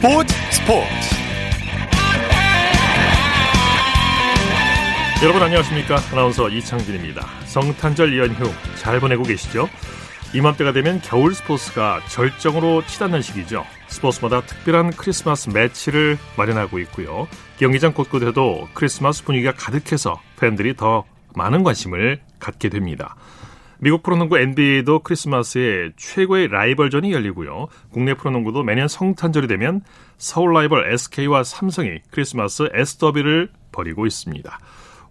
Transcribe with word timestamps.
스포츠 0.00 0.34
스포츠. 0.50 1.14
여러분 5.22 5.42
안녕하십니까? 5.42 5.98
아나운서 6.10 6.48
이창진입니다. 6.48 7.26
성탄절 7.44 8.16
연휴 8.16 8.50
잘 8.76 8.98
보내고 8.98 9.24
계시죠? 9.24 9.68
이맘때가 10.32 10.72
되면 10.72 11.02
겨울 11.02 11.34
스포츠가 11.34 12.00
절정으로 12.08 12.86
치닫는 12.86 13.20
시기죠. 13.20 13.66
스포츠마다 13.88 14.40
특별한 14.40 14.92
크리스마스 14.92 15.50
매치를 15.50 16.16
마련하고 16.38 16.78
있고요. 16.78 17.28
경기장 17.58 17.92
곳곳에도 17.92 18.70
크리스마스 18.72 19.22
분위기가 19.22 19.52
가득해서 19.52 20.18
팬들이 20.40 20.74
더 20.76 21.04
많은 21.34 21.62
관심을 21.62 22.22
갖게 22.38 22.70
됩니다 22.70 23.16
미국 23.82 24.02
프로농구 24.02 24.38
NBA도 24.38 24.98
크리스마스에 24.98 25.92
최고의 25.96 26.48
라이벌전이 26.48 27.12
열리고요. 27.12 27.68
국내 27.90 28.12
프로농구도 28.12 28.62
매년 28.62 28.88
성탄절이 28.88 29.48
되면 29.48 29.80
서울 30.18 30.52
라이벌 30.52 30.92
SK와 30.92 31.44
삼성이 31.44 32.00
크리스마스 32.10 32.68
S더비를 32.74 33.48
벌이고 33.72 34.06
있습니다. 34.06 34.58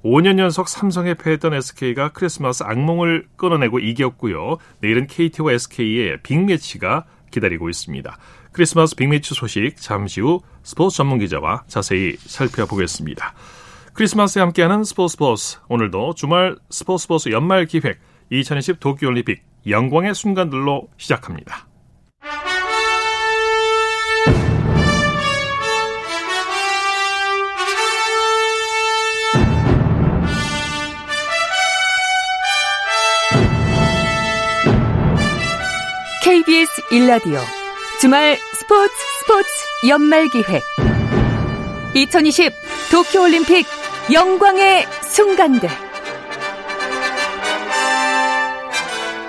5년 0.05 0.37
연속 0.37 0.69
삼성에 0.69 1.15
패했던 1.15 1.55
SK가 1.55 2.09
크리스마스 2.09 2.63
악몽을 2.63 3.27
끊어내고 3.37 3.79
이겼고요. 3.79 4.57
내일은 4.81 5.07
KT와 5.07 5.53
SK의 5.53 6.19
빅매치가 6.21 7.05
기다리고 7.31 7.69
있습니다. 7.69 8.17
크리스마스 8.51 8.95
빅매치 8.95 9.33
소식 9.33 9.77
잠시 9.77 10.21
후 10.21 10.41
스포츠 10.61 10.97
전문 10.97 11.17
기자와 11.17 11.63
자세히 11.67 12.17
살펴보겠습니다. 12.17 13.33
크리스마스에 13.93 14.41
함께하는 14.41 14.83
스포츠 14.83 15.13
스포츠 15.13 15.57
오늘도 15.67 16.13
주말 16.13 16.55
스포츠 16.69 17.03
스포츠 17.03 17.29
연말 17.29 17.65
기획 17.65 17.99
2020 18.29 18.79
도쿄올림픽 18.79 19.43
영광의 19.67 20.13
순간들로 20.15 20.87
시작합니다. 20.97 21.69
1라디오. 36.89 37.39
주말 38.01 38.37
스포츠 38.53 38.93
스포츠 39.19 39.49
연말 39.87 40.27
기획. 40.29 40.63
2020 41.93 42.51
도쿄올림픽 42.91 43.65
영광의 44.11 44.87
순간들 45.03 45.69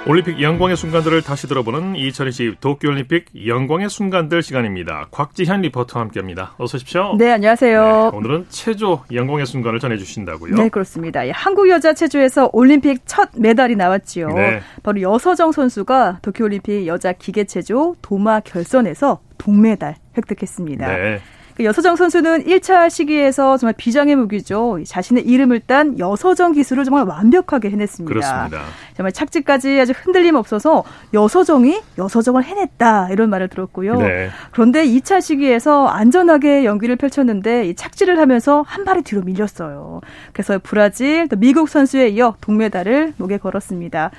올림픽 0.07 0.41
영광의 0.41 0.77
순간들을 0.77 1.21
다시 1.23 1.47
들어보는 1.47 1.95
2020 1.95 2.61
도쿄올림픽 2.61 3.47
영광의 3.47 3.91
순간들 3.91 4.43
시간입니다. 4.43 5.07
곽지현 5.11 5.61
리포터와 5.61 6.05
함께합니다. 6.05 6.55
어서 6.57 6.79
오십시오. 6.79 7.17
네, 7.19 7.31
안녕하세요. 7.33 8.11
네, 8.11 8.17
오늘은 8.17 8.47
체조 8.49 9.05
영광의 9.13 9.45
순간을 9.45 9.79
전해주신다고요? 9.79 10.55
네, 10.57 10.69
그렇습니다. 10.71 11.21
한국 11.33 11.69
여자 11.69 11.93
체조에서 11.93 12.49
올림픽 12.53 13.03
첫 13.05 13.29
메달이 13.37 13.77
나왔지요. 13.77 14.29
네. 14.29 14.61
바로 14.83 15.03
여서정 15.03 15.53
선수가 15.53 16.21
도쿄올림픽 16.23 16.87
여자 16.87 17.13
기계체조 17.13 17.97
도마 18.01 18.41
결선에서 18.41 19.21
동메달 19.37 19.97
획득했습니다. 20.17 20.87
네. 20.87 21.21
그 21.61 21.65
여서정 21.65 21.97
선수는 21.97 22.45
1차 22.45 22.89
시기에서 22.89 23.59
정말 23.59 23.75
비장의 23.77 24.17
무기죠. 24.17 24.79
자신의 24.83 25.27
이름을 25.27 25.61
딴 25.61 25.99
여서정 25.99 26.53
기술을 26.53 26.85
정말 26.85 27.05
완벽하게 27.05 27.69
해냈습니다. 27.69 28.09
그렇습니다. 28.09 28.63
정말 28.97 29.13
착지까지 29.13 29.79
아주 29.79 29.93
흔들림 29.95 30.37
없어서 30.37 30.85
여서정이 31.13 31.79
여서정을 31.99 32.45
해냈다 32.45 33.11
이런 33.11 33.29
말을 33.29 33.49
들었고요. 33.49 33.97
네. 33.97 34.31
그런데 34.53 34.87
2차 34.87 35.21
시기에서 35.21 35.87
안전하게 35.87 36.65
연기를 36.65 36.97
펼쳤는데 36.97 37.75
착지를 37.75 38.19
하면서 38.19 38.65
한 38.67 38.87
발이 38.87 39.03
뒤로 39.03 39.21
밀렸어요. 39.21 40.01
그래서 40.33 40.59
브라질, 40.63 41.29
또 41.29 41.37
미국 41.37 41.69
선수에 41.69 42.09
이어 42.09 42.37
동메달을 42.41 43.13
목에 43.19 43.37
걸었습니다. 43.37 44.11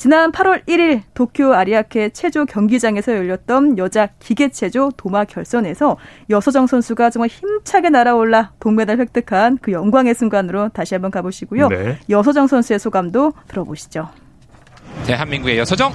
지난 0.00 0.32
8월 0.32 0.66
1일 0.66 1.02
도쿄 1.12 1.52
아리아케 1.52 2.08
체조 2.08 2.46
경기장에서 2.46 3.14
열렸던 3.14 3.76
여자 3.76 4.06
기계체조 4.18 4.92
도마 4.96 5.26
결선에서 5.26 5.98
여서정 6.30 6.66
선수가 6.68 7.10
정말 7.10 7.28
힘차게 7.28 7.90
날아올라 7.90 8.52
동메달 8.60 8.98
획득한 8.98 9.58
그 9.60 9.72
영광의 9.72 10.14
순간으로 10.14 10.70
다시 10.70 10.94
한번 10.94 11.10
가보시고요. 11.10 11.68
네. 11.68 11.98
여서정 12.08 12.46
선수의 12.46 12.78
소감도 12.78 13.34
들어보시죠. 13.48 14.08
대한민국의 15.04 15.58
여서정. 15.58 15.92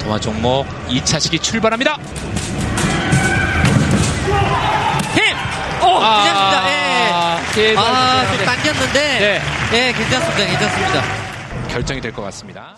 동화 0.00 0.18
종목 0.18 0.66
2차 0.88 1.20
시기 1.20 1.38
출발합니다. 1.38 1.96
힘! 5.14 5.34
오! 5.86 5.98
아, 6.00 6.24
괜찮습니다. 6.24 6.68
예. 6.68 7.76
아, 7.76 8.26
좀 8.36 8.44
당겼는데. 8.46 8.92
네. 9.18 9.42
예, 9.88 9.92
괜찮습니다. 9.92 10.44
괜찮습니다. 10.46 11.02
결정이 11.68 12.00
될 12.00 12.12
것 12.12 12.22
같습니다. 12.22 12.74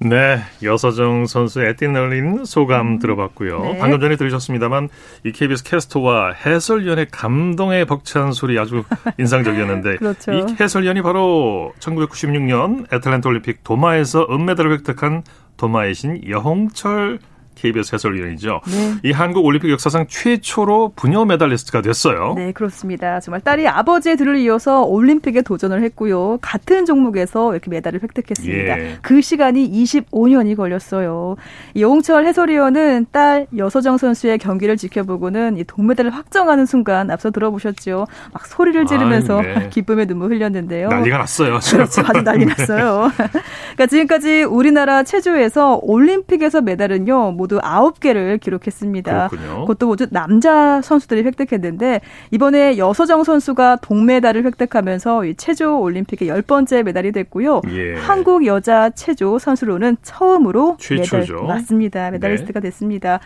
네, 0.00 0.38
여서정 0.62 1.26
선수의 1.26 1.70
에띠널린 1.70 2.44
소감 2.44 2.86
음, 2.86 2.98
들어봤고요. 3.00 3.60
네. 3.60 3.78
방금 3.78 4.00
전에 4.00 4.16
들으셨습니다만 4.16 4.88
이 5.24 5.32
KBS 5.32 5.64
캐스터와 5.64 6.34
해설위원의 6.34 7.08
감동에 7.10 7.84
벅찬 7.84 8.32
소리 8.32 8.58
아주 8.58 8.84
인상적이었는데 9.18 9.96
그렇죠. 9.96 10.32
이 10.32 10.44
해설위원이 10.60 11.02
바로 11.02 11.72
1996년 11.80 12.92
애틀랜타 12.92 13.28
올림픽 13.28 13.64
도마에서 13.64 14.28
은메달을 14.30 14.72
획득한 14.74 15.24
도마의 15.56 15.94
신 15.94 16.20
여홍철 16.28 17.18
KBS 17.58 17.94
해설위원이죠. 17.94 18.60
네. 18.66 18.94
이 19.08 19.12
한국 19.12 19.44
올림픽 19.44 19.70
역사상 19.70 20.06
최초로 20.08 20.92
부녀 20.96 21.24
메달리스트가 21.24 21.82
됐어요. 21.82 22.34
네, 22.36 22.52
그렇습니다. 22.52 23.20
정말 23.20 23.40
딸이 23.40 23.66
아버지의 23.68 24.16
들을 24.16 24.36
이어서 24.38 24.82
올림픽에 24.82 25.42
도전을 25.42 25.82
했고요. 25.82 26.38
같은 26.40 26.86
종목에서 26.86 27.52
이렇게 27.52 27.70
메달을 27.70 28.00
획득했습니다. 28.02 28.78
예. 28.80 28.98
그 29.02 29.20
시간이 29.20 29.70
25년이 29.70 30.56
걸렸어요. 30.56 31.36
이홍철 31.74 32.26
해설위원은 32.26 33.06
딸 33.12 33.46
여서정 33.56 33.98
선수의 33.98 34.38
경기를 34.38 34.76
지켜보고는 34.76 35.56
이 35.58 35.64
동메달을 35.64 36.10
확정하는 36.14 36.66
순간 36.66 37.10
앞서 37.10 37.30
들어보셨죠. 37.30 38.06
막 38.32 38.46
소리를 38.46 38.86
지르면서 38.86 39.38
아, 39.38 39.42
네. 39.42 39.68
기쁨의 39.70 40.06
눈물 40.06 40.32
흘렸는데요. 40.32 40.88
난리가 40.88 41.18
났어요. 41.18 41.58
그렇죠. 41.70 42.02
아주 42.06 42.22
난리 42.22 42.44
났어요. 42.46 43.10
그러니까 43.16 43.86
지금까지 43.86 44.42
우리나라 44.44 45.02
체조에서 45.02 45.80
올림픽에서 45.82 46.60
메달은요. 46.60 47.32
모두 47.48 47.58
9개를 47.60 48.38
기록했습니다. 48.38 49.28
그렇군요. 49.28 49.60
그것도 49.62 49.86
모두 49.86 50.06
남자 50.10 50.82
선수들이 50.82 51.22
획득했는데 51.24 52.02
이번에 52.30 52.76
여서정 52.76 53.24
선수가 53.24 53.76
동메달을 53.76 54.44
획득하면서 54.44 55.24
이 55.24 55.34
체조 55.34 55.80
올림픽의 55.80 56.28
열 56.28 56.42
번째 56.42 56.82
메달이 56.82 57.12
됐고요. 57.12 57.62
예. 57.70 57.96
한국 57.96 58.44
여자 58.46 58.90
체조 58.90 59.38
선수로는 59.38 59.96
처음으로 60.02 60.76
최초죠. 60.78 61.34
메달 61.34 61.46
맞습니다. 61.46 62.10
메달리스트가 62.10 62.60
네. 62.60 62.68
됐습니다. 62.68 63.20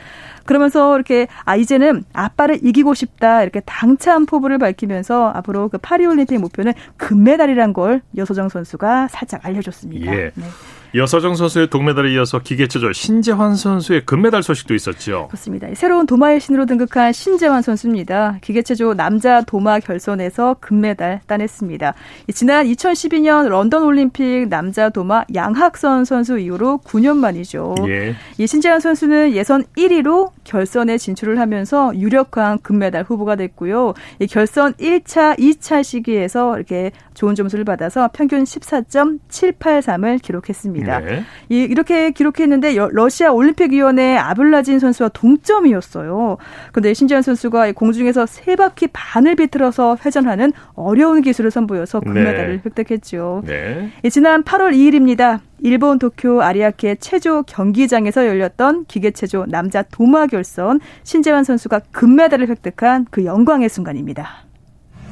그러면서 0.47 0.95
이렇게 0.95 1.27
아 1.45 1.57
이제는 1.57 2.05
아빠를 2.13 2.61
이기고 2.63 2.95
싶다 2.95 3.43
이렇게 3.43 3.61
당찬 3.67 4.27
포부를 4.27 4.59
밝히면서 4.59 5.33
앞으로 5.35 5.69
그 5.69 5.79
파리 5.79 6.07
올림픽 6.07 6.39
목표는 6.39 6.73
금메달이란 6.97 7.73
걸 7.73 8.03
여서정 8.17 8.49
선수가 8.49 9.09
살짝 9.09 9.45
알려줬습니다. 9.45 10.15
예. 10.15 10.31
네. 10.35 10.45
여서정 10.95 11.37
선수의 11.37 11.71
동메달에 11.71 12.13
이어서 12.13 12.39
기계체조 12.39 12.93
신재환 12.93 13.55
선수의 13.57 14.05
금메달 14.05 14.43
소식도 14.43 14.75
있었죠. 14.75 15.29
그렇습니다. 15.29 15.67
새로운 15.75 16.05
도마의 16.07 16.39
신으로 16.39 16.67
등극한 16.67 17.15
신재환 17.15 17.63
선수입니다. 17.63 18.39
기계체조 18.43 18.93
남자 18.95 19.41
도마 19.41 19.81
결선에서 19.81 20.57
금메달 20.61 21.21
따냈습니다. 21.27 21.95
지난 22.35 22.67
2012년 22.67 23.49
런던 23.49 23.85
올림픽 23.85 24.49
남자 24.49 24.91
도마 24.91 25.25
양학선 25.35 26.05
선수 26.05 26.39
이후로 26.39 26.81
9년 26.85 27.17
만이죠. 27.17 27.75
예. 27.89 28.15
이 28.37 28.47
신재환 28.47 28.81
선수는 28.81 29.33
예선 29.33 29.65
1위로 29.77 30.33
결선에 30.45 30.99
진출을 30.99 31.39
하면서 31.39 31.93
유력한 31.97 32.59
금메달 32.61 33.05
후보가 33.05 33.37
됐고요. 33.37 33.95
이 34.19 34.27
결선 34.27 34.75
1차, 34.75 35.39
2차 35.39 35.83
시기에서 35.83 36.57
이렇게 36.57 36.91
좋은 37.15 37.35
점수를 37.35 37.65
받아서 37.65 38.11
평균 38.13 38.45
14.783을 38.45 40.21
기록했습니다. 40.21 40.82
했습니다. 40.83 41.01
네. 41.01 41.25
이렇게 41.49 42.11
기록했는데 42.11 42.77
러시아 42.93 43.31
올림픽위원회 43.33 44.17
아블라진 44.17 44.79
선수와 44.79 45.11
동점이었어요. 45.11 46.37
그런데 46.73 46.95
신지현 46.95 47.23
선수가 47.23 47.73
공중에서 47.73 48.27
세 48.27 48.57
바퀴 48.57 48.89
반을 48.93 49.37
비틀어서 49.37 49.99
회전하는 50.05 50.53
어려운 50.75 51.23
기술을 51.23 51.51
선보여서 51.51 52.01
금메달을 52.01 52.57
네. 52.57 52.63
획득했죠. 52.65 53.43
네. 53.47 53.91
지난 54.11 54.43
8월 54.43 54.73
2일입니다. 54.75 55.41
일본 55.65 55.99
도쿄 56.01 56.43
아리아케 56.43 56.97
체조 56.97 57.45
경기장에서 57.45 58.27
열렸던 58.27 58.87
기계체조 58.87 59.47
남자 59.49 59.83
도마 59.83 60.27
결선 60.27 60.81
신재환 61.05 61.45
선수가 61.45 61.81
금메달을 61.93 62.49
획득한 62.49 63.07
그 63.11 63.25
영광의 63.25 63.69
순간입니다. 63.69 64.45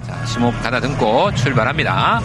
자, 0.02 0.26
심호흡 0.26 0.60
가다듬고 0.60 1.34
출발합니다. 1.34 2.20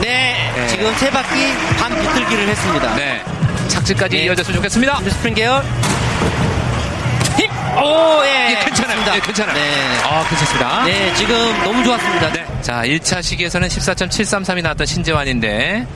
네, 0.00 0.52
네, 0.54 0.66
지금 0.68 0.94
세 0.96 1.10
바퀴 1.10 1.52
반 1.78 1.90
비틀기를 2.00 2.48
했습니다. 2.48 2.94
네. 2.96 3.22
착지까지 3.68 4.16
네. 4.16 4.24
이어졌으면 4.24 4.56
좋겠습니다. 4.56 5.00
스프링 5.00 5.34
계열. 5.34 5.62
힘! 7.38 7.50
오, 7.76 8.24
예. 8.24 8.50
예 8.52 8.64
괜찮아요. 8.64 9.14
예, 9.14 9.20
괜찮아요. 9.20 9.54
네. 9.54 9.98
아, 10.04 10.24
괜찮습니다. 10.28 10.84
네, 10.84 11.14
지금 11.14 11.64
너무 11.64 11.82
좋았습니다. 11.84 12.32
네. 12.32 12.46
자, 12.62 12.82
1차 12.82 13.22
시기에서는 13.22 13.68
14.733이 13.68 14.62
나왔던 14.62 14.86
신재환인데. 14.86 15.86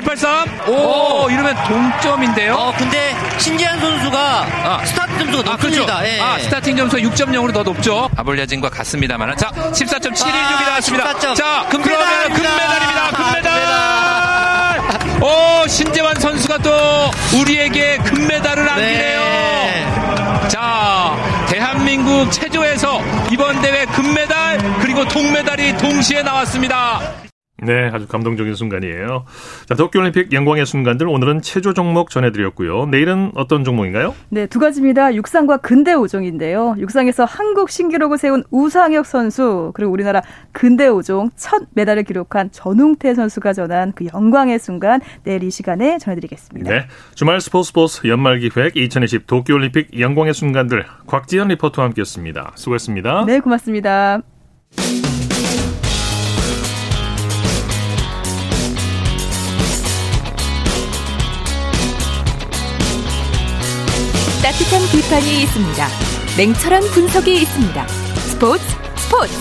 1783. 0.00 0.68
오, 0.68 0.72
오. 1.24 1.30
이러면 1.30 1.54
동점인데요. 1.64 2.54
어, 2.54 2.72
근데 2.76 3.14
신재환 3.38 3.80
선수가 3.80 4.18
아. 4.18 4.84
스타트 4.84 5.18
점수가 5.18 5.50
아, 5.50 5.52
높습니다. 5.54 5.94
아, 5.94 5.98
그렇죠. 5.98 6.06
예. 6.06 6.20
아, 6.20 6.38
스타팅 6.38 6.76
점수가 6.76 7.02
6.0으로 7.02 7.52
더 7.52 7.62
높죠. 7.62 8.08
아블랴진과 8.16 8.70
같습니다만. 8.70 9.36
자, 9.36 9.50
14.716이 9.50 10.62
아, 10.62 10.68
나왔습니다. 10.68 11.12
14점. 11.14 11.34
자, 11.36 11.66
금메달 11.70 12.32
그러면 12.32 12.32
금메달입니다. 12.34 13.06
아, 13.06 13.10
금메달. 13.10 13.60
오, 15.22 15.66
신재환 15.68 16.14
선수가 16.18 16.58
또 16.58 16.70
우리에게 17.40 17.98
금메달을 17.98 18.64
네. 18.64 18.70
안기네요. 18.70 20.48
자, 20.48 21.16
대한민국 21.48 22.30
체조에서 22.32 23.00
이번 23.30 23.60
대회 23.60 23.84
금메달 23.86 24.58
그리고 24.80 25.04
동메달이 25.06 25.76
동시에 25.76 26.22
나왔습니다. 26.22 27.19
네, 27.62 27.90
아주 27.92 28.06
감동적인 28.06 28.54
순간이에요. 28.54 29.24
자, 29.66 29.74
도쿄올림픽 29.74 30.32
영광의 30.32 30.66
순간들 30.66 31.08
오늘은 31.08 31.42
체조 31.42 31.74
종목 31.74 32.10
전해드렸고요. 32.10 32.86
내일은 32.86 33.32
어떤 33.34 33.64
종목인가요? 33.64 34.14
네, 34.30 34.46
두 34.46 34.58
가지입니다. 34.58 35.14
육상과 35.14 35.58
근대 35.58 35.92
오종인데요. 35.92 36.76
육상에서 36.78 37.24
한국 37.24 37.70
신기록을 37.70 38.18
세운 38.18 38.44
우상혁 38.50 39.06
선수 39.06 39.72
그리고 39.74 39.92
우리나라 39.92 40.22
근대 40.52 40.88
오종 40.88 41.30
첫 41.36 41.62
메달을 41.74 42.04
기록한 42.04 42.50
전웅태 42.50 43.14
선수가 43.14 43.52
전한 43.52 43.92
그 43.94 44.06
영광의 44.12 44.58
순간 44.58 45.00
내일 45.24 45.42
이 45.42 45.50
시간에 45.50 45.98
전해드리겠습니다. 45.98 46.70
네, 46.70 46.86
주말 47.14 47.40
스포츠 47.40 47.68
스포츠 47.68 48.06
연말 48.06 48.38
기획 48.38 48.76
2020 48.76 49.26
도쿄올림픽 49.26 49.98
영광의 49.98 50.34
순간들 50.34 50.84
곽지연 51.06 51.48
리포터와 51.48 51.86
함께했습니다. 51.88 52.52
수고했습니다. 52.54 53.24
네, 53.26 53.40
고맙습니다. 53.40 54.22
따뜻한 64.50 64.82
비판이 64.90 65.42
있습니다. 65.46 65.86
냉철한 66.36 66.82
분석이 66.92 67.34
있습니다. 67.34 67.86
스포츠 67.86 68.64
스포츠 68.98 69.32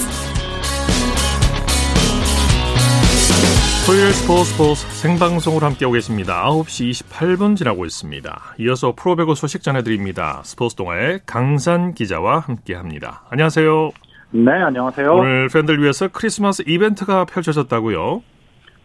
토요일 3.88 4.14
스포츠 4.14 4.44
스포츠 4.52 4.86
생방송으로 5.02 5.66
함께하고 5.66 5.94
계십니다. 5.94 6.46
9시 6.46 6.92
28분 6.92 7.56
지나고 7.56 7.86
있습니다. 7.86 8.40
이어서 8.60 8.94
프로배구 8.96 9.34
소식 9.34 9.64
전해드립니다. 9.64 10.42
스포츠 10.44 10.76
동아의 10.76 11.22
강산 11.26 11.96
기자와 11.96 12.40
함께합니다. 12.42 13.24
안녕하세요. 13.32 13.90
네, 14.30 14.52
안녕하세요. 14.52 15.12
오늘 15.12 15.48
팬들 15.52 15.82
위해서 15.82 16.08
크리스마스 16.08 16.64
이벤트가 16.68 17.26
펼쳐졌다고요? 17.26 18.22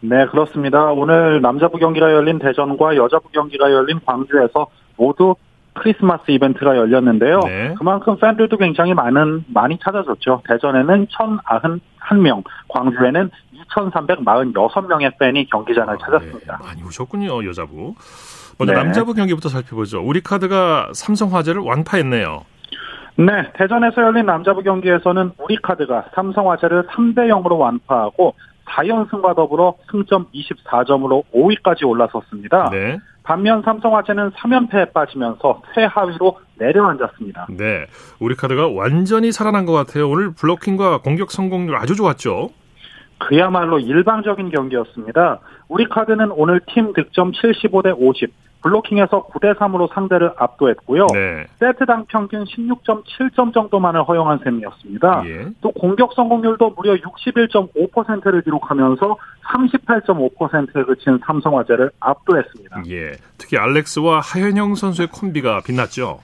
네, 0.01 0.25
그렇습니다. 0.31 0.87
오늘 0.87 1.43
남자부 1.43 1.77
경기가 1.77 2.11
열린 2.15 2.39
대전과 2.39 2.97
여자부 2.97 3.29
경기가 3.29 3.71
열린 3.71 4.01
광주에서 4.07 4.69
모두 4.97 5.35
크리스마스 5.75 6.31
이벤트가 6.31 6.77
열렸는데요. 6.77 7.41
네. 7.41 7.75
그만큼 7.79 8.17
팬들도 8.19 8.57
굉장히 8.57 8.95
많은 8.95 9.45
많이 9.49 9.79
찾아줬죠. 9.79 10.43
대전에는 10.49 11.07
1,091명, 11.07 12.45
광주에는 12.69 13.31
2,346명의 13.75 15.19
팬이 15.19 15.47
경기장을 15.47 15.93
아, 15.93 15.99
찾았습니다. 15.99 16.59
네. 16.59 16.67
많이 16.67 16.83
오셨군요, 16.83 17.45
여자부. 17.47 17.95
먼저 18.59 18.73
네. 18.73 18.83
남자부 18.83 19.15
경기부터 19.15 19.49
살펴보죠. 19.49 20.01
우리 20.01 20.21
카드가 20.21 20.91
삼성화재를 20.95 21.61
완파했네요. 21.61 22.45
네, 23.17 23.53
대전에서 23.55 24.03
열린 24.03 24.27
남자부 24.27 24.63
경기에서는 24.63 25.33
우리 25.39 25.57
카드가 25.57 26.07
삼성화재를 26.15 26.89
3대 26.89 27.29
0으로 27.29 27.59
완파하고 27.59 28.35
4연승과 28.67 29.37
더불어 29.37 29.75
승점 29.91 30.27
24점으로 30.35 31.25
5위까지 31.35 31.87
올라섰습니다. 31.87 32.71
네. 32.71 32.99
반면 33.23 33.63
삼성화재는 33.63 34.33
3연패에 34.33 34.93
빠지면서 34.93 35.63
최하위로 35.75 36.39
내려앉았습니다. 36.59 37.47
네. 37.51 37.87
우리 38.21 38.35
카드가 38.35 38.69
완전히 38.69 39.33
살아난 39.33 39.65
것 39.65 39.73
같아요. 39.73 40.09
오늘 40.11 40.33
블로킹과 40.35 40.99
공격 40.99 41.31
성공률 41.31 41.77
아주 41.77 41.97
좋았죠. 41.97 42.51
그야말로 43.19 43.79
일방적인 43.79 44.51
경기였습니다. 44.51 45.41
우리 45.69 45.89
카드는 45.89 46.31
오늘 46.33 46.61
팀 46.67 46.93
득점 46.93 47.33
75대 47.33 47.95
50, 47.97 48.33
블로킹에서 48.65 49.27
9대 49.27 49.55
3으로 49.59 49.93
상대를 49.93 50.33
압도했고요. 50.39 51.07
네. 51.13 51.47
세트당 51.61 52.07
평균 52.07 52.45
16.7점 52.45 53.53
정도만을 53.53 54.05
허용한 54.05 54.41
셈이었습니다. 54.43 55.23
예. 55.27 55.47
또 55.61 55.71
공격 55.73 56.15
성공률도 56.15 56.71
무려 56.71 56.95
61.5%를 56.95 58.41
기록하면서 58.41 59.17
38.5%에 59.45 60.85
그친 60.85 61.19
삼성화재를 61.27 61.91
압도했습니다. 62.01 62.85
예. 62.89 63.13
특히 63.37 63.59
알렉스와 63.59 64.21
하현용 64.21 64.77
선수의 64.77 65.09
콤비가 65.09 65.61
빛났죠. 65.67 66.21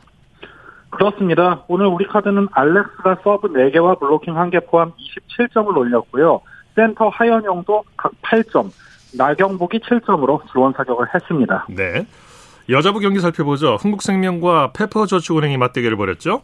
그렇습니다. 0.88 1.62
오늘 1.68 1.86
우리 1.86 2.06
카드는 2.06 2.48
알렉스가 2.52 3.18
서브 3.22 3.48
4개와 3.52 4.00
블로킹 4.00 4.34
1개 4.34 4.66
포함 4.66 4.92
27점을 4.92 5.76
올렸고요. 5.76 6.40
센터 6.74 7.10
하현용도 7.10 7.84
각 7.98 8.12
8점, 8.22 8.70
나경복이 9.16 9.80
7점으로 9.80 10.40
지원 10.50 10.72
사격을 10.72 11.14
했습니다. 11.14 11.66
네. 11.68 12.06
여자부 12.70 13.00
경기 13.00 13.20
살펴보죠. 13.20 13.76
흥국생명과 13.76 14.72
페퍼저축은행이 14.72 15.56
맞대결을 15.56 15.96
벌였죠? 15.96 16.42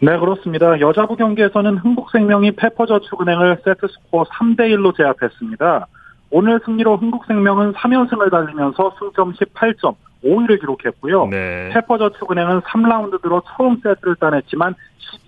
네, 0.00 0.18
그렇습니다. 0.18 0.80
여자부 0.80 1.16
경기에서는 1.16 1.78
흥국생명이 1.78 2.52
페퍼저축은행을 2.52 3.58
세트스코어 3.64 4.24
3대1로 4.24 4.96
제압했습니다. 4.96 5.86
오늘 6.30 6.60
승리로 6.64 6.96
흥국생명은 6.96 7.74
3연승을 7.74 8.30
달리면서 8.30 8.96
승점 8.98 9.34
18점, 9.34 9.94
5위를 10.24 10.58
기록했고요. 10.60 11.26
네. 11.26 11.70
페퍼저축은행은 11.74 12.62
3라운드 12.62 13.20
들어 13.20 13.42
처음 13.54 13.76
세트를 13.82 14.16
따냈지만 14.16 14.74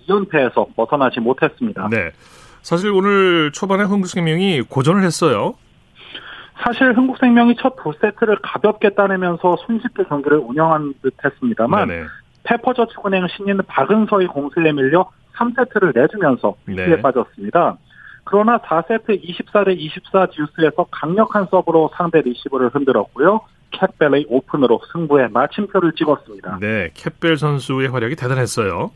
12연패에서 0.07 0.75
벗어나지 0.75 1.19
못했습니다. 1.19 1.87
네. 1.91 2.11
사실 2.63 2.89
오늘 2.89 3.51
초반에 3.51 3.83
흥국생명이 3.83 4.63
고전을 4.63 5.03
했어요. 5.03 5.53
사실 6.61 6.93
흥국생명이 6.93 7.55
첫 7.57 7.75
두 7.75 7.91
세트를 7.99 8.37
가볍게 8.41 8.89
따내면서 8.89 9.55
손쉽게 9.65 10.03
경기를 10.05 10.37
운영한 10.37 10.93
듯 11.01 11.13
했습니다만 11.23 11.89
페퍼저축은행 12.43 13.27
신인 13.27 13.57
박은서의 13.67 14.27
공세에 14.27 14.71
밀려 14.71 15.09
3세트를 15.35 15.93
내주면서 15.99 16.55
위기에 16.65 16.87
네. 16.95 17.01
빠졌습니다. 17.01 17.77
그러나 18.23 18.57
4세트 18.59 19.21
24대 19.23 19.77
24 19.77 20.27
듀스에서 20.27 20.85
강력한 20.89 21.45
서브로 21.51 21.91
상대 21.95 22.21
리시브를 22.21 22.69
흔들었고요. 22.69 23.41
캣벨의 23.71 24.25
오픈으로 24.29 24.79
승부에 24.91 25.27
마침표를 25.27 25.91
찍었습니다. 25.93 26.59
네, 26.61 26.89
캣벨 26.93 27.37
선수의 27.37 27.89
활약이 27.89 28.15
대단했어요. 28.15 28.91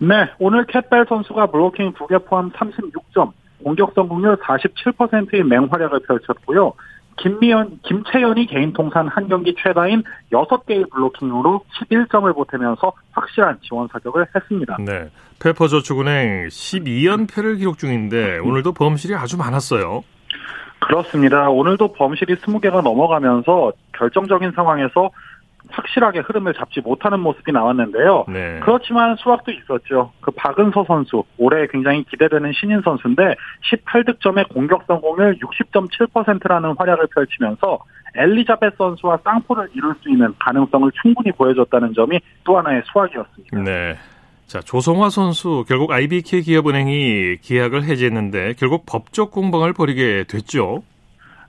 네, 0.00 0.30
오늘 0.38 0.66
캣벨 0.66 1.06
선수가 1.08 1.46
블로킹 1.46 1.94
2개 1.94 2.24
포함 2.26 2.50
36점, 2.50 3.32
공격 3.64 3.92
성공률 3.94 4.36
47%의 4.36 5.42
맹활약을 5.42 6.00
펼쳤고요. 6.00 6.74
김미연, 7.16 7.78
김채연이 7.84 8.46
개인 8.46 8.72
통산 8.72 9.08
한 9.08 9.28
경기 9.28 9.54
최다인 9.56 10.02
6개의 10.32 10.90
블로킹으로 10.90 11.64
11점을 11.78 12.34
보태면서 12.34 12.92
확실한 13.12 13.58
지원 13.62 13.88
사격을 13.88 14.26
했습니다. 14.34 14.76
네. 14.80 15.10
페퍼저축은행 15.40 16.48
12연패를 16.48 17.58
기록 17.58 17.78
중인데 17.78 18.38
오늘도 18.38 18.72
범실이 18.72 19.14
아주 19.14 19.36
많았어요. 19.38 20.02
그렇습니다. 20.80 21.48
오늘도 21.48 21.94
범실이 21.94 22.34
20개가 22.36 22.82
넘어가면서 22.82 23.72
결정적인 23.92 24.52
상황에서 24.54 25.10
확실하게 25.70 26.20
흐름을 26.20 26.54
잡지 26.54 26.80
못하는 26.80 27.20
모습이 27.20 27.52
나왔는데요. 27.52 28.26
네. 28.28 28.60
그렇지만 28.62 29.16
수확도 29.16 29.50
있었죠. 29.52 30.12
그 30.20 30.30
박은서 30.32 30.84
선수 30.86 31.24
올해 31.38 31.66
굉장히 31.66 32.04
기대되는 32.04 32.52
신인 32.52 32.80
선수인데 32.82 33.34
18득점의 33.70 34.48
공격 34.52 34.84
성공률 34.86 35.38
60.7%라는 35.38 36.74
활약을 36.76 37.06
펼치면서 37.14 37.78
엘리자베스 38.16 38.76
선수와 38.76 39.18
쌍포를 39.24 39.68
이룰 39.74 39.94
수 40.00 40.08
있는 40.08 40.32
가능성을 40.38 40.90
충분히 41.02 41.32
보여줬다는 41.32 41.94
점이 41.94 42.20
또 42.44 42.58
하나의 42.58 42.82
수확이었습니다. 42.92 43.62
네. 43.62 43.96
자, 44.46 44.60
조성화 44.60 45.10
선수 45.10 45.64
결국 45.66 45.90
IBK 45.90 46.42
기업은행이 46.42 47.38
계약을 47.42 47.84
해지했는데 47.84 48.54
결국 48.58 48.84
법적 48.86 49.30
공방을 49.32 49.72
벌이게 49.72 50.24
됐죠. 50.28 50.82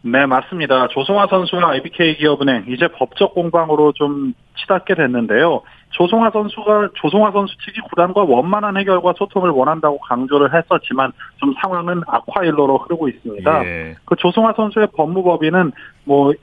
네, 0.08 0.28
맞습니다. 0.28 0.88
조성화 0.90 1.26
선수와 1.32 1.72
IBK 1.72 2.18
기업은행 2.18 2.66
이제 2.68 2.88
법적 2.88 3.34
공방으로 3.34 3.92
좀 3.94 4.36
치닫게 4.56 4.94
됐는데요. 4.94 5.64
조성화 5.90 6.30
선수가 6.30 6.90
조성화 6.94 7.32
선수 7.32 7.58
측이 7.66 7.82
구단과 7.90 8.24
원만한 8.24 8.78
해결과 8.78 9.14
소통을 9.18 9.50
원한다고 9.50 9.98
강조를 10.02 10.54
했었지만 10.54 11.12
좀 11.38 11.56
상황은 11.60 12.04
악화일로로 12.06 12.78
흐르고 12.78 13.08
있습니다. 13.08 13.66
예. 13.66 13.96
그 14.06 14.16
조성화 14.16 14.54
선수의 14.56 14.90
법무법인은 14.96 15.72
뭐 16.04 16.34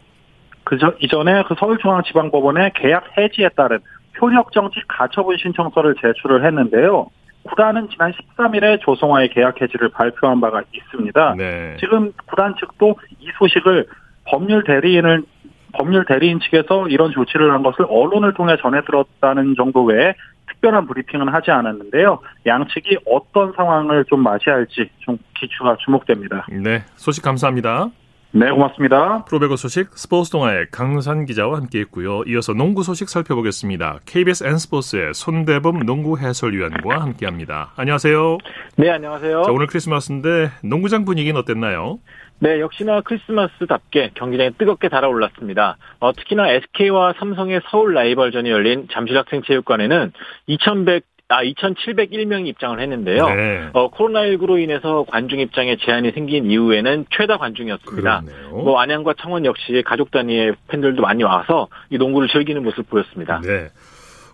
그저 0.64 0.94
이전에 1.00 1.44
그 1.44 1.54
서울중앙지방법원에 1.56 2.72
계약 2.74 3.16
해지에 3.16 3.50
따른 3.50 3.78
효력 4.20 4.50
정직 4.50 4.82
가처분 4.88 5.36
신청서를 5.36 5.94
제출을 6.00 6.44
했는데요. 6.44 7.06
구단은 7.44 7.88
지난 7.90 8.12
13일에 8.12 8.80
조성화의 8.82 9.30
계약 9.30 9.60
해지를 9.60 9.88
발표한 9.90 10.40
바가 10.40 10.62
있습니다. 10.72 11.34
네. 11.36 11.76
지금 11.80 12.12
구단 12.26 12.54
측도 12.58 12.96
이 13.18 13.28
소식을 13.38 13.86
법률 14.24 14.64
대리인을 14.64 15.24
법률 15.72 16.04
대리인 16.04 16.38
측에서 16.40 16.88
이런 16.88 17.12
조치를 17.12 17.52
한 17.52 17.62
것을 17.62 17.86
언론을 17.88 18.34
통해 18.34 18.56
전해 18.60 18.82
들었다는 18.84 19.54
정도 19.56 19.84
외에 19.84 20.14
특별한 20.48 20.86
브리핑은 20.86 21.28
하지 21.28 21.50
않았는데요. 21.50 22.20
양측이 22.46 22.98
어떤 23.06 23.52
상황을 23.54 24.04
좀 24.04 24.22
맞이할지 24.22 24.90
좀 24.98 25.18
기추가 25.34 25.76
주목됩니다. 25.84 26.46
네, 26.50 26.82
소식 26.96 27.24
감사합니다. 27.24 27.88
네, 28.34 28.50
고맙습니다. 28.50 29.26
프로배구 29.26 29.58
소식 29.58 29.90
스포츠 29.92 30.30
동아의 30.30 30.68
강산 30.70 31.26
기자와 31.26 31.58
함께했고요. 31.58 32.22
이어서 32.28 32.54
농구 32.54 32.82
소식 32.82 33.10
살펴보겠습니다. 33.10 33.98
KBS 34.06 34.44
N스포츠의 34.44 35.12
손대범 35.12 35.84
농구 35.84 36.18
해설위원과 36.18 37.02
함께합니다. 37.02 37.72
안녕하세요. 37.76 38.38
네, 38.76 38.88
안녕하세요. 38.88 39.42
자, 39.42 39.52
오늘 39.52 39.66
크리스마스인데 39.66 40.48
농구장 40.64 41.04
분위기는 41.04 41.38
어땠나요? 41.38 41.98
네, 42.38 42.58
역시나 42.58 43.02
크리스마스답게 43.02 44.12
경기장에 44.14 44.52
뜨겁게 44.56 44.88
달아올랐습니다. 44.88 45.76
어, 46.00 46.12
특히나 46.12 46.48
SK와 46.48 47.12
삼성의 47.18 47.60
서울 47.70 47.92
라이벌전이 47.92 48.48
열린 48.48 48.88
잠실학생체육관에는 48.90 50.12
2100 50.46 51.04
아, 51.32 51.42
2,701명이 51.42 52.46
입장을 52.48 52.78
했는데요. 52.78 53.26
네. 53.28 53.68
어, 53.72 53.90
코로나19로 53.90 54.62
인해서 54.62 55.04
관중 55.08 55.40
입장에 55.40 55.76
제한이 55.76 56.12
생긴 56.12 56.50
이후에는 56.50 57.06
최다 57.10 57.38
관중이었습니다. 57.38 58.22
그렇네요. 58.22 58.48
뭐 58.50 58.80
안양과 58.80 59.14
창원 59.20 59.44
역시 59.44 59.82
가족 59.84 60.10
단위의 60.10 60.54
팬들도 60.68 61.00
많이 61.00 61.22
와서 61.22 61.68
이 61.90 61.96
농구를 61.96 62.28
즐기는 62.28 62.62
모습을 62.62 62.84
보였습니다. 62.84 63.40
네. 63.40 63.68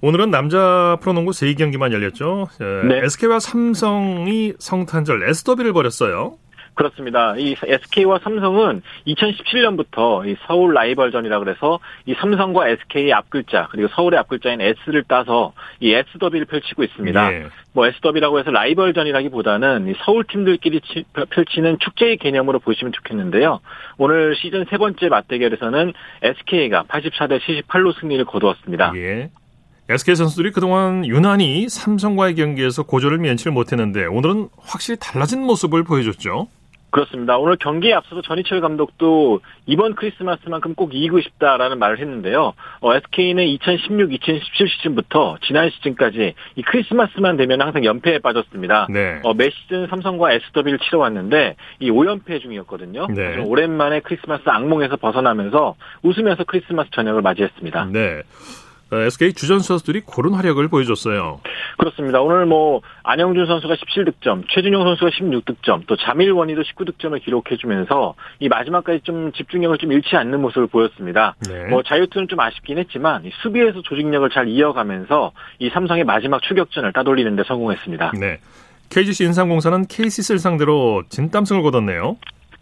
오늘은 0.00 0.30
남자 0.30 0.96
프로농구 1.00 1.32
3경기만 1.32 1.92
열렸죠. 1.92 2.48
네. 2.88 3.00
SK와 3.04 3.40
삼성이 3.40 4.52
성탄절 4.58 5.28
S더비를 5.28 5.72
벌였어요. 5.72 6.36
그렇습니다. 6.78 7.34
이 7.36 7.56
SK와 7.60 8.20
삼성은 8.22 8.82
2017년부터 9.08 10.26
이 10.28 10.36
서울 10.46 10.74
라이벌전이라 10.74 11.40
그래서 11.40 11.80
이 12.06 12.14
삼성과 12.14 12.68
SK의 12.68 13.12
앞글자 13.12 13.66
그리고 13.72 13.88
서울의 13.88 14.20
앞글자인 14.20 14.60
S를 14.60 15.02
따서 15.08 15.52
이 15.80 15.92
S 15.92 16.18
더비를 16.20 16.46
펼치고 16.46 16.84
있습니다. 16.84 17.32
예. 17.32 17.46
뭐 17.72 17.88
S 17.88 18.00
더비라고 18.00 18.38
해서 18.38 18.52
라이벌전이라기보다는 18.52 19.88
이 19.88 19.94
서울 20.04 20.22
팀들끼리 20.22 20.80
치, 20.82 21.04
펼치는 21.30 21.78
축제의 21.80 22.16
개념으로 22.18 22.60
보시면 22.60 22.92
좋겠는데요. 22.92 23.58
오늘 23.96 24.36
시즌 24.36 24.64
세 24.70 24.78
번째 24.78 25.08
맞대결에서는 25.08 25.92
SK가 26.22 26.84
84대 26.84 27.40
78로 27.40 27.98
승리를 27.98 28.24
거두었습니다. 28.24 28.92
예. 28.94 29.30
SK 29.88 30.14
선수들이 30.14 30.52
그동안 30.52 31.04
유난히 31.04 31.68
삼성과의 31.68 32.36
경기에서 32.36 32.84
고조를 32.84 33.18
면치를 33.18 33.52
못했는데 33.52 34.04
오늘은 34.04 34.50
확실히 34.58 34.98
달라진 35.00 35.42
모습을 35.42 35.82
보여줬죠. 35.82 36.46
그렇습니다. 36.90 37.36
오늘 37.38 37.56
경기에 37.56 37.92
앞서서 37.92 38.22
전희철 38.22 38.60
감독도 38.60 39.40
이번 39.66 39.94
크리스마스만큼 39.94 40.74
꼭 40.74 40.94
이기고 40.94 41.20
싶다라는 41.20 41.78
말을 41.78 41.98
했는데요. 41.98 42.54
어, 42.80 42.94
SK는 42.94 43.44
2016-2017 43.44 44.68
시즌부터 44.68 45.38
지난 45.42 45.70
시즌까지 45.70 46.34
이 46.56 46.62
크리스마스만 46.62 47.36
되면 47.36 47.60
항상 47.60 47.84
연패에 47.84 48.20
빠졌습니다. 48.20 48.86
네. 48.90 49.20
어, 49.22 49.34
매 49.34 49.50
시즌 49.50 49.86
삼성과 49.88 50.32
SW를 50.32 50.78
치러왔는데 50.78 51.56
이 51.80 51.90
5연패 51.90 52.40
중이었거든요. 52.40 53.08
네. 53.08 53.42
오랜만에 53.44 54.00
크리스마스 54.00 54.42
악몽에서 54.46 54.96
벗어나면서 54.96 55.76
웃으면서 56.02 56.44
크리스마스 56.44 56.90
저녁을 56.92 57.22
맞이했습니다. 57.22 57.90
네. 57.92 58.22
SK 58.92 59.28
어, 59.28 59.32
주전 59.32 59.60
선수들이 59.60 60.02
고른 60.02 60.32
활약을 60.34 60.68
보여줬어요. 60.68 61.40
그렇습니다. 61.78 62.20
오늘 62.20 62.46
뭐 62.46 62.80
안영준 63.02 63.46
선수가 63.46 63.74
17득점, 63.74 64.44
최준용 64.48 64.82
선수가 64.82 65.10
16득점, 65.10 65.82
또 65.86 65.96
자밀원이도 65.96 66.62
19득점을 66.62 67.22
기록해주면서 67.22 68.14
이 68.40 68.48
마지막까지 68.48 69.00
좀 69.04 69.32
집중력을 69.32 69.76
좀 69.78 69.92
잃지 69.92 70.16
않는 70.16 70.40
모습을 70.40 70.66
보였습니다. 70.68 71.36
네. 71.48 71.66
뭐 71.66 71.82
자유투는 71.82 72.28
좀 72.28 72.40
아쉽긴 72.40 72.78
했지만 72.78 73.30
수비에서 73.42 73.82
조직력을 73.82 74.28
잘 74.30 74.48
이어가면서 74.48 75.32
이 75.58 75.68
삼성의 75.70 76.04
마지막 76.04 76.42
추격전을 76.42 76.92
따돌리는데 76.92 77.44
성공했습니다. 77.44 78.12
네. 78.18 78.38
KGC 78.90 79.24
인삼공사는 79.24 79.86
KCC를 79.86 80.38
상대로 80.38 81.02
진땀승을 81.10 81.62
거뒀네요. 81.62 82.16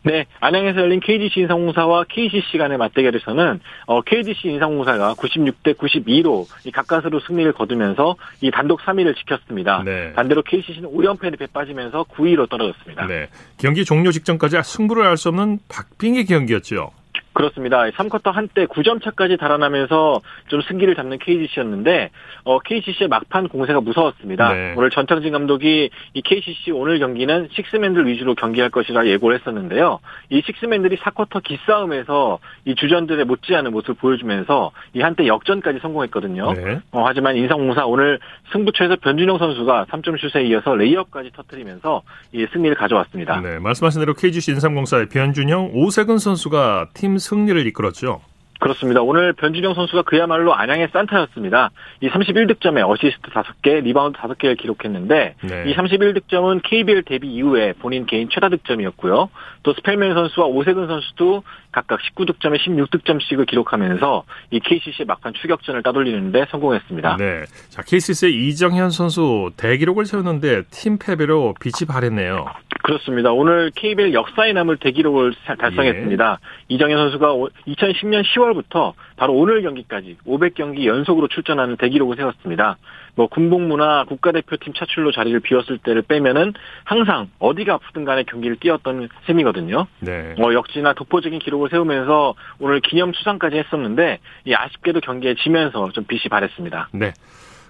네, 0.05 0.27
안양에서 0.39 0.81
열린 0.81 1.01
KGC 1.01 1.41
인상공사와 1.41 2.05
KCC 2.09 2.59
간의 2.59 2.79
맞대결에서는 2.79 3.61
어, 3.87 4.03
KGC 4.03 4.49
인상공사가 4.51 5.15
96대 5.15 5.75
92로 5.77 6.47
이 6.65 6.71
가까스로 6.71 7.19
승리를 7.21 7.53
거두면서 7.53 8.15
이 8.41 8.51
단독 8.53 8.81
3위를 8.83 9.17
지켰습니다. 9.17 9.83
네. 9.85 10.13
반대로 10.13 10.43
KCC는 10.43 10.91
5연패에 10.91 11.53
빠지면서 11.53 12.05
9위로 12.05 12.49
떨어졌습니다. 12.49 13.07
네, 13.07 13.29
경기 13.59 13.85
종료 13.85 14.13
직전까지 14.13 14.59
승부를 14.63 15.05
알 15.05 15.17
수 15.17 15.29
없는 15.31 15.59
박빙의 15.69 16.27
경기였죠. 16.27 16.93
그렇습니다. 17.37 17.85
3쿼터 17.91 18.33
한때 18.33 18.65
9점 18.65 19.05
차까지 19.05 19.37
달아나면서 19.37 20.23
좀 20.49 20.63
승기를 20.63 20.97
잡는 20.97 21.19
KGC였는데 21.19 22.09
어, 22.45 22.59
KGC의 22.61 23.09
막판 23.09 23.49
공세가 23.49 23.83
무서웠습니다. 23.83 24.55
네. 24.55 24.75
오늘 24.75 24.89
전창진 24.89 25.33
감독이 25.33 25.91
이 26.15 26.23
KGC 26.23 26.71
오늘 26.71 26.99
경기는 26.99 27.51
식스맨들 27.53 28.07
위주로 28.07 28.35
경기할 28.35 28.71
것이라 28.71 29.07
예고를 29.07 29.39
했었는데요. 29.39 29.99
이 30.31 30.43
식스맨들이 30.47 30.97
4쿼터 30.97 31.43
기싸움에서 31.43 32.39
이 32.65 32.75
주전들의 32.75 33.27
못지않은 33.27 33.71
모습을 33.71 33.97
보여주면서 33.97 34.73
이 34.95 35.03
한때 35.03 35.27
역전까지 35.27 35.81
성공했거든요. 35.83 36.55
네. 36.55 36.81
어, 36.93 37.05
하지만 37.07 37.37
인삼공사 37.37 37.85
오늘 37.85 38.19
승부처에서 38.53 38.97
변준형 38.97 39.37
선수가 39.37 39.87
3점 39.91 40.19
슛에 40.19 40.45
이어서 40.45 40.75
레이업까지 40.75 41.33
터뜨리면서 41.37 42.01
이 42.33 42.47
승리를 42.51 42.75
가져왔습니다. 42.77 43.43
네, 43.43 43.59
말씀하신 43.59 44.01
대로 44.01 44.15
KGC 44.15 44.53
인삼공사의 44.53 45.11
변준형, 45.11 45.73
오세근 45.75 46.17
선수가 46.17 46.89
팀 46.95 47.19
승리를 47.27 47.67
이끌었죠. 47.67 48.23
그렇습니다. 48.67 49.01
오늘 49.01 49.33
변준형 49.33 49.75
선수가 49.75 50.03
그야말로 50.03 50.53
안양의 50.53 50.89
산타였습니다. 50.93 51.71
이 52.01 52.09
31득점에 52.09 52.89
어시스트 52.89 53.31
5개, 53.31 53.81
리바운드 53.85 54.19
5개를 54.19 54.59
기록했는데 54.59 55.35
네. 55.41 55.65
이 55.69 55.75
31득점은 55.75 56.63
KBL 56.65 57.05
데뷔 57.05 57.29
이후에 57.29 57.75
본인 57.75 58.07
개인 58.07 58.29
최다 58.29 58.49
득점이었고요. 58.49 59.31
또 59.63 59.73
스펠맨 59.73 60.15
선수와 60.15 60.47
오세근 60.47 60.89
선수도 60.89 61.45
각각 61.71 62.01
19득점에 62.01 62.59
16득점씩을 62.59 63.47
기록하면서 63.47 64.25
이 64.51 64.59
KCC의 64.59 65.07
막판 65.07 65.35
추격전을 65.35 65.85
따돌리는데 65.85 66.47
성공했습니다. 66.51 67.19
네. 67.19 67.45
자, 67.69 67.83
KCC의 67.83 68.49
이정현 68.49 68.91
선수 68.91 69.51
대기록을 69.57 70.07
세웠는데 70.07 70.63
팀 70.71 70.99
패배로 70.99 71.55
빛이 71.61 71.87
발했네요. 71.89 72.47
그렇습니다. 72.83 73.33
오늘 73.33 73.73
KBL 73.75 74.15
역사에 74.15 74.53
남을 74.53 74.77
대기록을 74.77 75.35
달성했습니다. 75.59 76.39
예. 76.41 76.75
이정현 76.75 76.97
선수가 76.97 77.27
2010년 77.67 78.23
10월 78.23 78.56
부터 78.57 78.95
바로 79.17 79.35
오늘 79.35 79.63
경기까지 79.63 80.17
500경기 80.27 80.87
연속으로 80.87 81.29
출전하는 81.29 81.77
대기록을 81.77 82.17
세웠습니다. 82.17 82.77
뭐 83.15 83.29
군복무나 83.29 84.05
국가대표팀 84.05 84.75
차출로 84.75 85.13
자리를 85.13 85.39
비웠을 85.41 85.79
때를 85.79 86.03
빼면은 86.03 86.53
항상 86.85 87.31
어디가 87.39 87.75
아프든 87.75 88.05
간에 88.05 88.25
경기를 88.25 88.57
뛰었던 88.57 89.09
셈이거든요. 89.27 89.87
네. 90.01 90.35
뭐 90.39 90.53
역시나 90.55 90.93
독보적인 90.95 91.39
기록을 91.39 91.71
세우면서 91.71 92.35
오늘 92.59 92.81
기념 92.81 93.13
수상까지 93.13 93.57
했었는데 93.57 94.19
이 94.45 94.55
아쉽게도 94.55 95.01
경기에 95.01 95.35
지면서 95.37 95.91
좀 95.93 96.05
빛이 96.05 96.25
발했습니다. 96.31 96.89
네. 96.93 97.13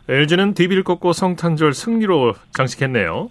LG는 0.08 0.54
DB를 0.54 0.84
꺾고 0.84 1.12
성탄절 1.12 1.72
승리로 1.74 2.34
장식했네요. 2.52 3.30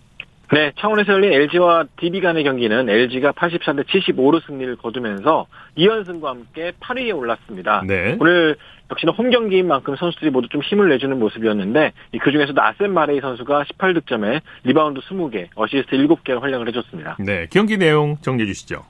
네, 0.52 0.72
창원에서 0.78 1.14
열린 1.14 1.34
LG와 1.34 1.86
DB 2.00 2.22
간의 2.22 2.44
경기는 2.44 2.88
LG가 2.90 3.32
84대 3.32 3.86
75로 3.86 4.46
승리를 4.46 4.76
거두면서 4.78 5.48
2연승과 5.78 6.24
함께 6.26 6.72
8위에 6.80 7.18
올랐습니다. 7.18 7.84
네. 7.88 8.16
오늘 8.20 8.56
역시나 8.92 9.12
홈 9.14 9.32
경기인 9.32 9.68
만큼 9.68 9.96
선수들이 9.96 10.30
모두 10.30 10.48
좀 10.50 10.62
힘을 10.62 10.90
내주는 10.90 11.18
모습이었는데 11.18 11.92
그 12.22 12.32
중에서도 12.32 12.62
아셈 12.62 12.94
마레이 12.94 13.20
선수가 13.20 13.64
18득점에 13.64 14.42
리바운드 14.64 15.02
20개, 15.02 15.48
어시스트 15.56 15.98
7개를 15.98 16.40
활약을 16.42 16.68
해줬습니다. 16.68 17.18
네, 17.20 17.48
경기 17.50 17.78
내용 17.78 18.18
정리해 18.22 18.46
주시죠. 18.46 18.84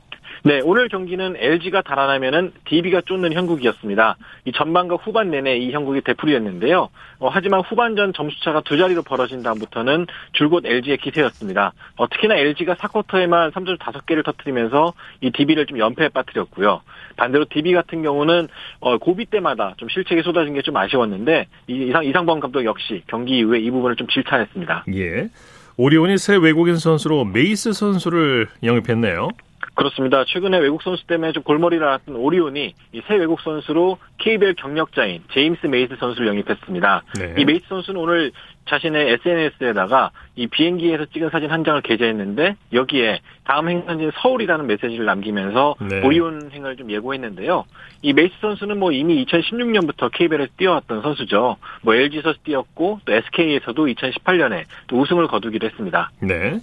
네, 0.47 0.61
오늘 0.63 0.89
경기는 0.89 1.35
LG가 1.39 1.81
달아나면은 1.81 2.51
DB가 2.65 3.01
쫓는 3.01 3.33
형국이었습니다. 3.33 4.15
이 4.45 4.51
전반과 4.51 4.97
후반 4.97 5.31
내내 5.31 5.57
이 5.57 5.71
형국이 5.71 6.01
되풀이했는데요. 6.01 6.89
어, 7.17 7.29
하지만 7.29 7.61
후반전 7.61 8.13
점수차가 8.13 8.61
두 8.61 8.77
자리로 8.77 9.01
벌어진 9.01 9.41
다음부터는 9.41 10.05
줄곧 10.33 10.63
LG의 10.67 10.97
기세였습니다. 10.99 11.73
어, 11.95 12.07
특히나 12.07 12.35
LG가 12.35 12.75
4쿼터에만 12.75 13.53
3점 13.53 13.79
5개를 13.79 14.23
터뜨리면서 14.23 14.93
이 15.21 15.31
DB를 15.31 15.65
좀 15.65 15.79
연패에 15.79 16.09
빠뜨렸고요. 16.09 16.81
반대로 17.17 17.45
DB 17.49 17.73
같은 17.73 18.03
경우는 18.03 18.47
어, 18.81 18.99
고비 18.99 19.25
때마다 19.25 19.73
좀 19.77 19.89
실책이 19.89 20.21
쏟아진 20.21 20.53
게 20.53 20.61
좀 20.61 20.77
아쉬웠는데 20.77 21.45
이상 21.67 22.05
이상범 22.05 22.39
감독 22.39 22.65
역시 22.65 23.01
경기 23.07 23.37
이후에 23.39 23.59
이 23.59 23.69
부분을 23.71 23.95
좀 23.95 24.07
질타했습니다. 24.07 24.85
예. 24.95 25.29
오리온이 25.77 26.17
새 26.17 26.35
외국인 26.37 26.77
선수로 26.77 27.25
메이스 27.25 27.73
선수를 27.73 28.47
영입했네요. 28.63 29.29
그렇습니다. 29.75 30.23
최근에 30.25 30.57
외국 30.59 30.81
선수 30.81 31.05
때문에 31.05 31.33
좀 31.33 31.43
골머리를 31.43 31.85
앓았던 31.85 32.15
오리온이 32.15 32.73
새 33.07 33.15
외국 33.15 33.41
선수로 33.41 33.97
KBL 34.17 34.55
경력자인 34.55 35.23
제임스 35.31 35.67
메이스 35.67 35.95
선수를 35.99 36.27
영입했습니다. 36.27 37.03
네. 37.19 37.35
이 37.37 37.45
메이스 37.45 37.65
선수는 37.67 37.99
오늘 37.99 38.31
자신의 38.67 39.19
SNS에다가 39.25 40.11
이 40.35 40.47
비행기에서 40.47 41.05
찍은 41.05 41.29
사진 41.29 41.51
한 41.51 41.63
장을 41.63 41.79
게재했는데 41.81 42.55
여기에 42.73 43.19
다음 43.43 43.69
행선지는 43.69 44.11
서울이라는 44.21 44.65
메시지를 44.65 45.05
남기면서 45.05 45.75
네. 45.81 46.01
오리온 46.03 46.49
행을 46.51 46.75
좀 46.77 46.89
예고했는데요. 46.89 47.65
이 48.01 48.13
메이스 48.13 48.33
선수는 48.41 48.79
뭐 48.79 48.91
이미 48.91 49.23
2016년부터 49.25 50.09
KBL에서 50.11 50.51
뛰어왔던 50.57 51.01
선수죠. 51.01 51.57
뭐 51.81 51.93
LG에서 51.93 52.33
뛰었고 52.43 53.01
또 53.05 53.13
SK에서도 53.13 53.85
2018년에 53.85 54.63
또 54.87 54.99
우승을 54.99 55.27
거두기도 55.27 55.67
했습니다. 55.67 56.11
네. 56.21 56.59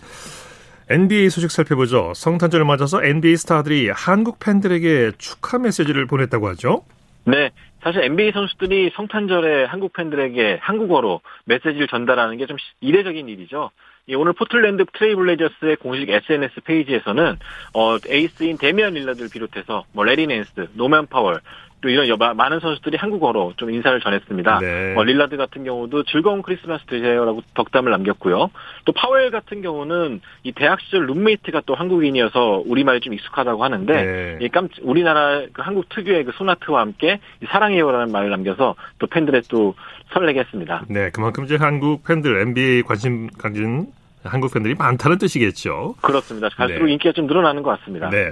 NBA 0.93 1.31
소식 1.31 1.51
살펴보죠. 1.51 2.13
성탄절을 2.15 2.67
맞아서 2.67 3.03
NBA 3.03 3.37
스타들이 3.39 3.89
한국 3.91 4.39
팬들에게 4.39 5.13
축하 5.17 5.59
메시지를 5.59 6.07
보냈다고 6.07 6.49
하죠. 6.51 6.85
네. 7.25 7.51
사실 7.83 8.03
NBA 8.03 8.33
선수들이 8.33 8.93
성탄절에 8.95 9.65
한국 9.65 9.93
팬들에게 9.95 10.59
한국어로 10.61 11.21
메시지를 11.47 11.89
전달하는 11.89 12.37
게 12.37 12.47
좀 12.47 12.57
이례적인 12.81 13.29
일이죠. 13.29 13.71
오늘 14.17 14.33
포틀랜드 14.35 14.85
트레일블레이저스의 14.93 15.77
공식 15.77 16.09
SNS 16.11 16.61
페이지에서는 16.65 17.39
어, 17.75 17.97
에이스인 18.09 18.59
데미안 18.59 18.93
릴라드를 18.95 19.31
비롯해서 19.33 19.85
뭐 19.93 20.05
래리 20.05 20.27
낸스, 20.27 20.69
노먼 20.75 21.07
파월, 21.07 21.41
또 21.83 21.89
이런 21.89 22.09
여바, 22.09 22.35
많은 22.35 22.61
선수들이 22.61 22.97
한국어로 22.97 23.55
좀 23.57 23.71
인사를 23.71 24.01
전했습니다. 24.01 24.61
네. 24.61 24.95
어, 24.97 25.03
릴라드 25.03 25.37
같은 25.37 25.65
경우도 25.65 26.05
즐거운 26.05 26.41
크리스마스 26.41 26.85
되세요라고 26.87 27.43
덕담을 27.55 27.91
남겼고요. 27.91 28.51
또 28.85 28.93
파웰 28.93 29.31
같은 29.31 29.63
경우는 29.63 30.21
이 30.45 30.53
대학 30.53 30.81
시절 30.81 31.07
룸메이트가 31.07 31.63
또 31.67 31.75
한국인이어서 31.75 32.63
우리말이 32.65 33.01
좀 33.01 33.13
익숙하다고 33.13 33.65
하는데 33.65 33.93
네. 33.93 34.39
이 34.41 34.49
깜, 34.49 34.69
우리나라 34.83 35.43
그 35.53 35.61
한국 35.61 35.89
특유의 35.89 36.25
그 36.25 36.33
손하트와 36.33 36.81
함께 36.81 37.21
사랑해요라는 37.49 38.13
말을 38.13 38.31
남겨서 38.31 38.77
또 39.01 39.09
팬들의 39.09 39.43
또 39.49 39.75
설레게 40.13 40.41
했습니다. 40.41 40.85
네, 40.89 41.11
그만큼 41.11 41.45
이제 41.45 41.57
한국 41.57 42.05
팬들 42.05 42.41
NBA 42.43 42.83
관심 42.83 43.29
가진 43.39 43.89
한국 44.25 44.55
팬들이 44.55 44.75
많다는 44.75 45.19
뜻이겠죠. 45.19 45.97
그렇습니다. 46.01 46.49
갈수록 46.51 46.87
네. 46.87 46.93
인기가 46.93 47.13
좀 47.13 47.27
늘어나는 47.27 47.65
것 47.65 47.77
같습니다. 47.81 48.09
네. 48.11 48.31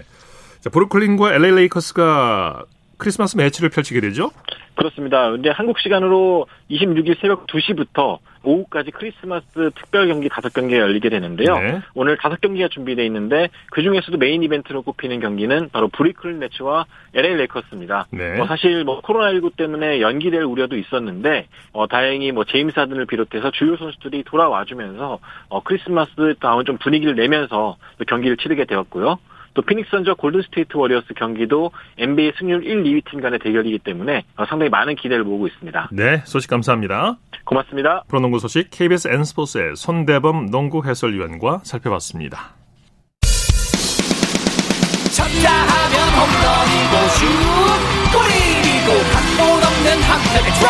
자, 0.61 0.71
브루클린과 0.71 1.35
LA 1.35 1.52
레이커스가 1.52 2.64
크리스마스 3.00 3.37
매치를 3.37 3.71
펼치게 3.71 4.00
되죠? 4.00 4.30
그렇습니다. 4.76 5.30
근데 5.30 5.50
한국 5.50 5.78
시간으로 5.80 6.47
26일 6.71 7.21
새벽 7.21 7.47
2시부터 7.49 8.19
오후까지 8.42 8.92
크리스마스 8.92 9.47
특별 9.75 10.09
경기 10.09 10.28
5경기가 10.28 10.78
열리게 10.78 11.11
되는데요. 11.11 11.59
네. 11.59 11.80
오늘 11.95 12.16
5경기가 12.16 12.71
준비되어 12.71 13.04
있는데 13.07 13.49
그 13.71 13.83
중에서도 13.83 14.16
메인 14.16 14.42
이벤트로 14.42 14.83
꼽히는 14.83 15.21
경기는 15.21 15.69
바로 15.71 15.88
브루클린 15.88 16.38
네츠와 16.38 16.87
LA 17.14 17.35
레이커스입니다. 17.35 18.07
네. 18.11 18.37
뭐 18.37 18.47
사실 18.47 18.85
뭐 18.85 19.02
코로나19 19.02 19.57
때문에 19.57 20.00
연기될 20.00 20.42
우려도 20.42 20.78
있었는데 20.78 21.49
어, 21.73 21.87
다행히 21.87 22.33
뭐 22.33 22.45
제임스 22.45 22.78
하든을 22.78 23.07
비롯해서 23.07 23.50
주요 23.50 23.76
선수들이 23.76 24.25
돌아와 24.25 24.64
주면서 24.64 25.18
어, 25.48 25.62
크리스마스 25.62 26.35
다운 26.40 26.64
좀 26.64 26.79
분위기를 26.79 27.14
내면서 27.16 27.77
경기를 28.07 28.37
치르게 28.38 28.64
되었고요. 28.64 29.18
또 29.61 29.66
피닉스 29.66 29.90
선즈 29.90 30.14
골든 30.14 30.40
스테이트 30.42 30.75
워리어스 30.75 31.12
경기도 31.14 31.70
NBA 31.99 32.33
승률 32.38 32.64
1, 32.64 32.83
2위 32.83 33.03
팀 33.11 33.20
간의 33.20 33.38
대결이기 33.40 33.81
때문에 33.81 34.25
어, 34.37 34.46
상당히 34.46 34.70
많은 34.70 34.96
기대를 34.96 35.23
모으고 35.23 35.49
있습니다. 35.49 35.90
네, 35.92 36.23
소식 36.25 36.49
감사합니다. 36.49 37.18
고맙습니다. 37.44 38.05
프로농구 38.09 38.38
소식 38.38 38.70
KBS 38.70 39.09
N스포츠의 39.09 39.77
손대범 39.77 40.51
농구 40.51 40.83
해설위원과 40.83 41.61
살펴봤습니다. 41.64 42.55
쳤다 45.12 45.53
하면 45.53 46.09
홈런이고 46.16 46.94
슛 47.20 47.27
골이고 48.16 48.88
각본 49.12 49.40
없는 49.61 49.87
한편의 50.09 50.49
드라마 50.59 50.69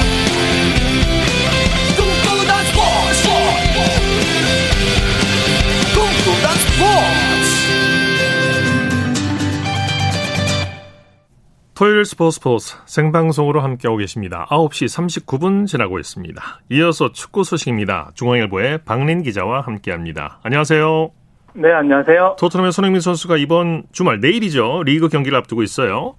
토요일 11.81 12.05
스포츠 12.05 12.35
스포츠 12.35 12.77
생방송으로 12.85 13.59
함께하고 13.61 13.97
계십니다. 13.97 14.45
9시 14.51 15.25
39분 15.25 15.65
지나고 15.65 15.97
있습니다. 15.97 16.39
이어서 16.69 17.11
축구 17.11 17.43
소식입니다. 17.43 18.11
중앙일보의 18.13 18.81
박린 18.85 19.23
기자와 19.23 19.61
함께합니다. 19.61 20.37
안녕하세요. 20.43 21.09
네, 21.55 21.71
안녕하세요. 21.71 22.35
토트넘의 22.39 22.71
손흥민 22.71 23.01
선수가 23.01 23.37
이번 23.37 23.81
주말 23.91 24.19
내일이죠. 24.19 24.83
리그 24.85 25.09
경기를 25.09 25.35
앞두고 25.39 25.63
있어요. 25.63 26.13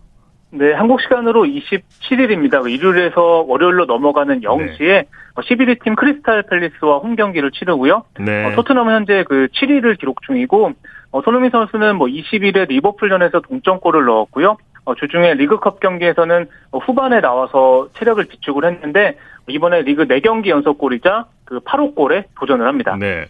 네, 0.51 0.72
한국 0.72 1.01
시간으로 1.01 1.44
27일입니다. 1.44 2.68
일요일에서 2.68 3.44
월요일로 3.46 3.85
넘어가는 3.85 4.40
0시에 4.40 4.81
네. 4.81 5.05
11위 5.37 5.81
팀 5.85 5.94
크리스탈 5.94 6.42
팰리스와 6.42 6.98
홈 6.98 7.14
경기를 7.14 7.53
치르고요. 7.53 8.03
네. 8.18 8.46
어, 8.46 8.57
토트넘은 8.57 8.92
현재 8.92 9.25
그 9.29 9.46
7위를 9.55 9.96
기록 10.01 10.22
중이고 10.22 10.72
어, 11.12 11.22
손흥민 11.22 11.53
선수는 11.53 11.94
뭐 11.98 12.09
20일에 12.09 12.66
리버풀전에서 12.66 13.42
동점골을 13.42 14.05
넣었고요. 14.07 14.57
어, 14.85 14.95
주중에 14.95 15.35
리그컵 15.35 15.81
경기에서는 15.81 16.49
후반에 16.73 17.21
나와서 17.21 17.88
체력을 17.99 18.25
비축을 18.25 18.64
했는데 18.64 19.16
이번에 19.49 19.83
리그 19.83 20.07
4경기 20.07 20.49
연속골이자 20.49 21.27
그 21.45 21.61
8호 21.61 21.95
골에 21.95 22.25
도전을 22.38 22.66
합니다. 22.66 22.97
네. 22.99 23.27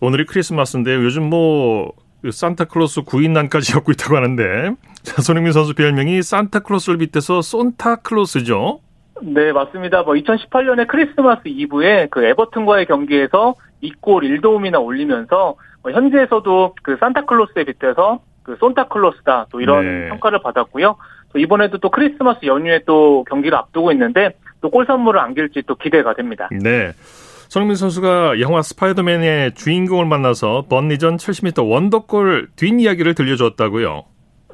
오늘이 0.00 0.26
크리스마스인데 0.26 0.94
요즘 0.96 1.24
뭐그 1.30 2.30
산타클로스 2.30 3.02
구인난까지 3.02 3.72
겪고 3.74 3.92
있다고 3.92 4.16
하는데 4.16 4.74
자, 5.02 5.22
손흥민 5.22 5.52
선수 5.52 5.74
별명이 5.74 6.22
산타클로스를 6.22 6.98
빗대서 6.98 7.42
손타클로스죠. 7.42 8.80
네, 9.22 9.52
맞습니다. 9.52 10.02
뭐 10.02 10.14
2018년에 10.14 10.86
크리스마스 10.88 11.42
이브에 11.46 12.08
그 12.10 12.24
에버튼과의 12.24 12.86
경기에서 12.86 13.54
2골 13.82 14.40
1도움이나 14.40 14.82
올리면서 14.82 15.56
뭐 15.82 15.92
현지에서도 15.92 16.74
그 16.82 16.96
산타클로스에 16.98 17.64
빗대서 17.64 18.20
그 18.44 18.56
손타클로스다 18.60 19.46
또 19.50 19.60
이런 19.60 20.02
네. 20.04 20.08
평가를 20.10 20.40
받았고요. 20.40 20.96
또 21.32 21.38
이번에도 21.40 21.78
또 21.78 21.90
크리스마스 21.90 22.46
연휴에 22.46 22.80
또 22.86 23.24
경기를 23.28 23.58
앞두고 23.58 23.90
있는데 23.92 24.36
또 24.60 24.70
골 24.70 24.86
선물을 24.86 25.18
안길지 25.20 25.64
또 25.66 25.74
기대가 25.74 26.14
됩니다. 26.14 26.48
네. 26.52 26.92
손흥민 27.48 27.76
선수가 27.76 28.40
영화 28.40 28.62
스파이더맨의 28.62 29.54
주인공을 29.54 30.06
만나서 30.06 30.66
번리전 30.68 31.16
70m 31.18 31.68
원더골 31.68 32.48
뒷이야기를 32.56 33.14
들려줬다고요. 33.14 34.04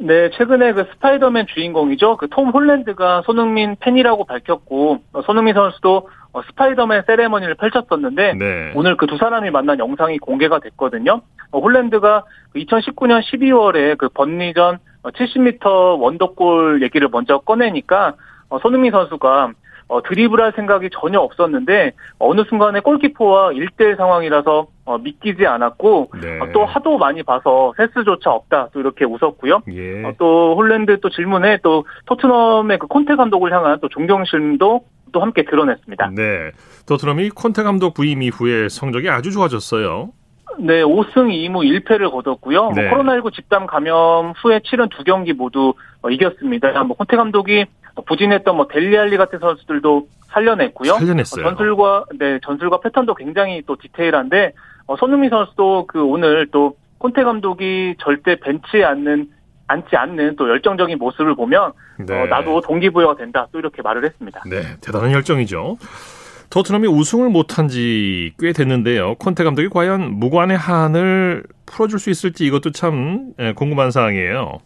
네, 0.02 0.30
최근에 0.30 0.72
그 0.72 0.84
스파이더맨 0.92 1.46
주인공이죠. 1.48 2.16
그 2.16 2.26
톰 2.28 2.50
홀랜드가 2.50 3.22
손흥민 3.26 3.76
팬이라고 3.80 4.24
밝혔고 4.24 4.98
어, 5.12 5.22
손흥민 5.22 5.54
선수도 5.54 6.08
어, 6.32 6.42
스파이더맨 6.42 7.02
세레머니를 7.06 7.54
펼쳤었는데 7.56 8.34
네. 8.34 8.72
오늘 8.74 8.96
그 8.96 9.06
두 9.06 9.18
사람이 9.18 9.50
만난 9.50 9.78
영상이 9.78 10.18
공개가 10.18 10.58
됐거든요. 10.58 11.20
어, 11.50 11.58
홀랜드가 11.58 12.24
2019년 12.56 13.20
12월에 13.22 13.98
그 13.98 14.08
번니전 14.08 14.78
70m 15.02 16.00
원더골 16.00 16.82
얘기를 16.82 17.08
먼저 17.10 17.38
꺼내니까 17.38 18.14
손흥민 18.62 18.92
선수가 18.92 19.52
어, 19.90 20.00
드리블할 20.02 20.52
생각이 20.54 20.88
전혀 20.92 21.18
없었는데 21.18 21.92
어느 22.20 22.42
순간에 22.48 22.78
골키퍼와 22.78 23.50
1대1 23.50 23.96
상황이라서 23.96 24.68
어, 24.84 24.98
믿기지 24.98 25.46
않았고 25.46 26.12
네. 26.22 26.38
어, 26.38 26.48
또 26.52 26.64
하도 26.64 26.96
많이 26.96 27.24
봐서 27.24 27.74
세스조차 27.76 28.30
없다 28.30 28.68
또 28.72 28.78
이렇게 28.78 29.04
웃었고요. 29.04 29.62
예. 29.72 30.04
어, 30.04 30.12
또 30.16 30.54
홀랜드 30.54 31.00
또 31.00 31.10
질문에 31.10 31.58
또 31.64 31.84
토트넘의 32.06 32.78
그 32.78 32.86
콘테 32.86 33.16
감독을 33.16 33.52
향한 33.52 33.80
또 33.82 33.88
존경심도 33.88 34.84
또 35.12 35.20
함께 35.20 35.44
드러냈습니다. 35.44 36.12
네, 36.14 36.52
토트넘이 36.86 37.30
콘테 37.30 37.64
감독 37.64 37.94
부임 37.94 38.22
이후에 38.22 38.68
성적이 38.68 39.10
아주 39.10 39.32
좋아졌어요. 39.32 40.10
네, 40.58 40.82
5승 40.82 41.30
2무 41.30 41.84
1패를 41.84 42.12
거뒀고요. 42.12 42.62
뭐 42.62 42.72
네. 42.74 42.88
뭐 42.88 42.98
코로나19 42.98 43.32
집단 43.32 43.66
감염 43.66 44.34
후에 44.40 44.60
치른 44.64 44.88
두 44.90 45.02
경기 45.02 45.32
모두 45.32 45.74
어, 46.02 46.10
이겼습니다. 46.10 46.84
뭐 46.84 46.96
콘테 46.96 47.16
감독이 47.16 47.66
부진했던 48.04 48.56
뭐 48.56 48.66
델리알리 48.68 49.16
같은 49.16 49.38
선수들도 49.38 50.06
살려냈고요. 50.28 50.94
살려냈어요. 50.94 51.44
어, 51.46 51.48
전술과 51.50 52.04
네 52.18 52.38
전술과 52.44 52.80
패턴도 52.80 53.14
굉장히 53.14 53.62
또 53.66 53.76
디테일한데 53.76 54.52
어, 54.86 54.96
손흥민 54.96 55.30
선수도 55.30 55.86
그 55.86 56.02
오늘 56.02 56.48
또 56.50 56.76
콘테 56.98 57.22
감독이 57.24 57.94
절대 58.00 58.36
벤치에 58.40 58.84
앉는 58.84 59.28
앉지 59.68 59.96
않는 59.96 60.36
또 60.36 60.48
열정적인 60.48 60.98
모습을 60.98 61.34
보면 61.36 61.72
네. 61.98 62.20
어, 62.22 62.26
나도 62.26 62.60
동기부여가 62.62 63.16
된다 63.16 63.46
또 63.52 63.58
이렇게 63.58 63.82
말을 63.82 64.04
했습니다. 64.04 64.42
네, 64.46 64.62
대단한 64.80 65.12
열정이죠. 65.12 65.76
토트넘이 66.50 66.88
우승을 66.88 67.28
못한 67.28 67.68
지 67.68 68.32
꽤 68.40 68.52
됐는데요. 68.52 69.14
콘테 69.16 69.44
감독이 69.44 69.68
과연 69.68 70.14
무관의 70.18 70.56
한을 70.56 71.44
풀어줄 71.66 72.00
수 72.00 72.10
있을지 72.10 72.44
이것도 72.46 72.72
참 72.72 73.32
예, 73.38 73.52
궁금한 73.52 73.92
사항이에요. 73.92 74.58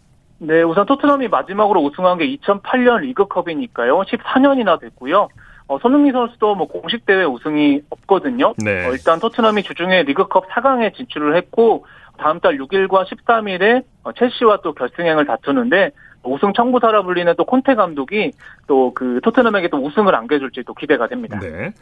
네, 0.46 0.62
우선 0.62 0.86
토트넘이 0.86 1.28
마지막으로 1.28 1.80
우승한 1.82 2.18
게 2.18 2.36
2008년 2.36 3.00
리그컵이니까요. 3.00 4.02
14년이나 4.02 4.78
됐고요. 4.80 5.28
어, 5.66 5.78
손흥민 5.78 6.12
선수도 6.12 6.54
뭐 6.54 6.68
공식 6.68 7.06
대회 7.06 7.24
우승이 7.24 7.80
없거든요. 7.88 8.54
네. 8.58 8.86
어, 8.86 8.92
일단 8.92 9.18
토트넘이 9.18 9.62
주중에 9.62 10.02
리그컵 10.02 10.48
4강에 10.50 10.94
진출을 10.94 11.36
했고 11.36 11.86
다음 12.18 12.40
달 12.40 12.58
6일과 12.58 13.04
13일에 13.06 13.82
어, 14.02 14.12
첼시와 14.12 14.58
또 14.62 14.74
결승행을 14.74 15.24
다투는데 15.26 15.90
우승 16.22 16.52
청부사라 16.54 17.02
불리는 17.02 17.34
또 17.36 17.44
콘테 17.44 17.74
감독이 17.74 18.32
또 18.66 18.92
그 18.94 19.20
토트넘에게 19.22 19.68
또 19.68 19.78
우승을 19.78 20.14
안겨줄지 20.14 20.62
또 20.66 20.74
기대가 20.74 21.06
됩니다. 21.08 21.38
네. 21.40 21.72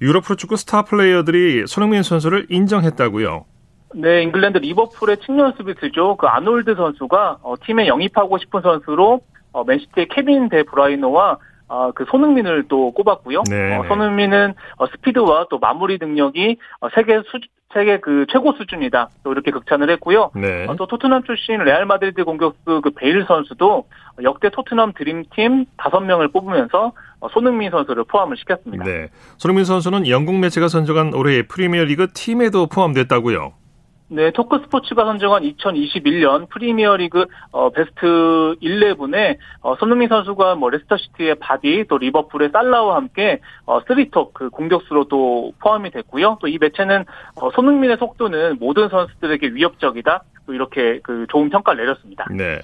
유럽 0.00 0.24
프로축구 0.24 0.56
스타 0.56 0.82
플레이어들이 0.82 1.66
손흥민 1.66 2.02
선수를 2.02 2.46
인정했다고요. 2.50 3.44
네, 3.94 4.22
잉글랜드 4.22 4.58
리버풀의 4.58 5.18
측면 5.18 5.52
수비수죠. 5.56 6.16
그 6.16 6.26
아놀드 6.26 6.74
선수가 6.74 7.38
어, 7.42 7.54
팀에 7.64 7.86
영입하고 7.86 8.38
싶은 8.38 8.60
선수로 8.62 9.20
어, 9.52 9.64
맨시티의 9.64 10.08
케빈 10.08 10.48
데 10.48 10.62
브라이너와 10.62 11.38
어, 11.68 11.90
그 11.92 12.04
손흥민을 12.10 12.66
또 12.68 12.92
꼽았고요. 12.92 13.42
네. 13.48 13.76
어, 13.76 13.84
손흥민은 13.88 14.54
어, 14.76 14.86
스피드와 14.86 15.46
또 15.50 15.58
마무리 15.58 15.98
능력이 16.00 16.58
어, 16.80 16.88
세계 16.94 17.18
수 17.18 17.40
세계 17.72 17.98
그 18.00 18.26
최고 18.30 18.52
수준이다. 18.52 19.08
또 19.24 19.32
이렇게 19.32 19.50
극찬을 19.50 19.88
했고요. 19.92 20.30
네. 20.34 20.66
어, 20.68 20.76
또 20.76 20.86
토트넘 20.86 21.24
출신 21.24 21.56
레알 21.58 21.86
마드리드 21.86 22.24
공격수 22.24 22.82
그 22.82 22.90
베일 22.90 23.24
선수도 23.26 23.86
역대 24.22 24.50
토트넘 24.50 24.92
드림팀 24.92 25.64
5명을 25.78 26.30
뽑으면서 26.32 26.92
어, 27.20 27.28
손흥민 27.30 27.70
선수를 27.70 28.04
포함을 28.04 28.36
시켰습니다. 28.36 28.84
네. 28.84 29.08
손흥민 29.38 29.64
선수는 29.64 30.08
영국 30.08 30.38
매체가 30.38 30.68
선정한 30.68 31.14
올해의 31.14 31.44
프리미어리그 31.44 32.08
팀에도 32.12 32.66
포함됐다고요. 32.66 33.61
네, 34.12 34.30
토크 34.30 34.58
스포츠가 34.58 35.04
선정한 35.06 35.42
2021년 35.42 36.48
프리미어리그 36.50 37.24
어, 37.50 37.70
베스트 37.70 37.96
11에 38.62 39.38
어, 39.62 39.74
손흥민 39.76 40.08
선수가 40.08 40.54
뭐 40.56 40.70
레스터시티의 40.70 41.36
바디 41.36 41.86
또 41.88 41.96
리버풀의 41.96 42.50
살라와 42.52 42.96
함께 42.96 43.40
어, 43.64 43.82
3톱 43.84 44.34
그 44.34 44.50
공격수로 44.50 45.08
또 45.08 45.52
포함이 45.60 45.90
됐고요. 45.90 46.38
또 46.40 46.52
이 46.52 46.58
매체는 46.60 47.06
어, 47.36 47.50
손흥민의 47.52 47.96
속도는 47.96 48.58
모든 48.60 48.90
선수들에게 48.90 49.54
위협적이다. 49.54 50.22
또 50.46 50.52
이렇게 50.52 51.00
그 51.02 51.24
좋은 51.30 51.48
평가를 51.48 51.82
내렸습니다. 51.82 52.26
네. 52.30 52.60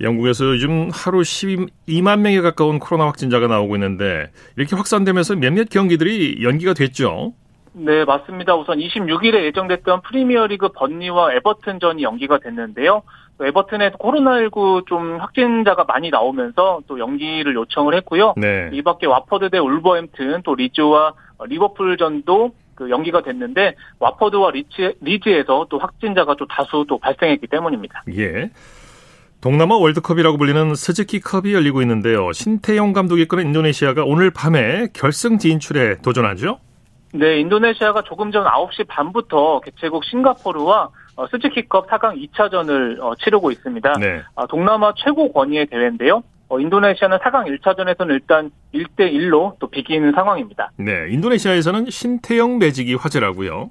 영국에서 0.00 0.46
요즘 0.46 0.88
하루 0.90 1.20
12만 1.20 2.20
명에 2.20 2.40
가까운 2.40 2.78
코로나 2.78 3.06
확진자가 3.08 3.48
나오고 3.48 3.76
있는데 3.76 4.30
이렇게 4.56 4.74
확산되면서 4.74 5.36
몇몇 5.36 5.68
경기들이 5.68 6.38
연기가 6.42 6.72
됐죠. 6.72 7.34
네, 7.72 8.04
맞습니다. 8.04 8.56
우선 8.56 8.78
26일에 8.78 9.44
예정됐던 9.44 10.02
프리미어리그 10.02 10.70
번리와 10.70 11.34
에버튼전이 11.34 12.02
연기가 12.02 12.38
됐는데요. 12.38 13.02
에버튼에 13.40 13.92
코로나19 13.92 14.86
좀 14.86 15.18
확진자가 15.18 15.84
많이 15.84 16.10
나오면서 16.10 16.80
또 16.86 16.98
연기를 16.98 17.54
요청을 17.54 17.94
했고요. 17.94 18.34
네. 18.36 18.70
이 18.72 18.82
밖에 18.82 19.06
와퍼드 19.06 19.50
대 19.50 19.58
울버햄튼 19.58 20.42
또 20.44 20.54
리즈와 20.54 21.14
리버풀전도 21.46 22.52
그 22.74 22.90
연기가 22.90 23.22
됐는데 23.22 23.76
와퍼드와 23.98 24.50
리치, 24.50 24.94
리즈에서 25.00 25.66
또 25.70 25.78
확진자가 25.78 26.34
또 26.38 26.46
다수 26.46 26.84
또 26.88 26.98
발생했기 26.98 27.46
때문입니다. 27.46 28.04
예. 28.16 28.50
동남아 29.40 29.76
월드컵이라고 29.76 30.36
불리는 30.36 30.74
스즈키컵이 30.74 31.54
열리고 31.54 31.80
있는데요. 31.80 32.30
신태용 32.32 32.92
감독이 32.92 33.22
이끄는 33.22 33.46
인도네시아가 33.46 34.04
오늘 34.04 34.30
밤에 34.30 34.88
결승 34.92 35.38
진출에 35.38 35.98
도전하죠? 36.02 36.58
네, 37.12 37.40
인도네시아가 37.40 38.02
조금 38.02 38.30
전 38.30 38.44
9시 38.44 38.86
반부터 38.88 39.60
개최국 39.60 40.04
싱가포르와 40.04 40.90
어, 41.16 41.26
스즈키컵 41.26 41.88
4강 41.88 42.30
2차전을 42.32 43.00
어, 43.00 43.14
치르고 43.16 43.50
있습니다. 43.50 43.94
네. 44.00 44.22
아, 44.36 44.46
동남아 44.46 44.92
최고 44.96 45.32
권위의 45.32 45.66
대회인데요. 45.66 46.22
어, 46.48 46.58
인도네시아는 46.58 47.18
4강 47.18 47.58
1차전에서는 47.60 48.10
일단 48.10 48.50
1대1로 48.74 49.56
또 49.58 49.68
비기는 49.68 50.12
상황입니다. 50.12 50.70
네, 50.76 51.08
인도네시아에서는 51.10 51.90
신태영 51.90 52.58
매직이 52.58 52.94
화제라고요. 52.94 53.70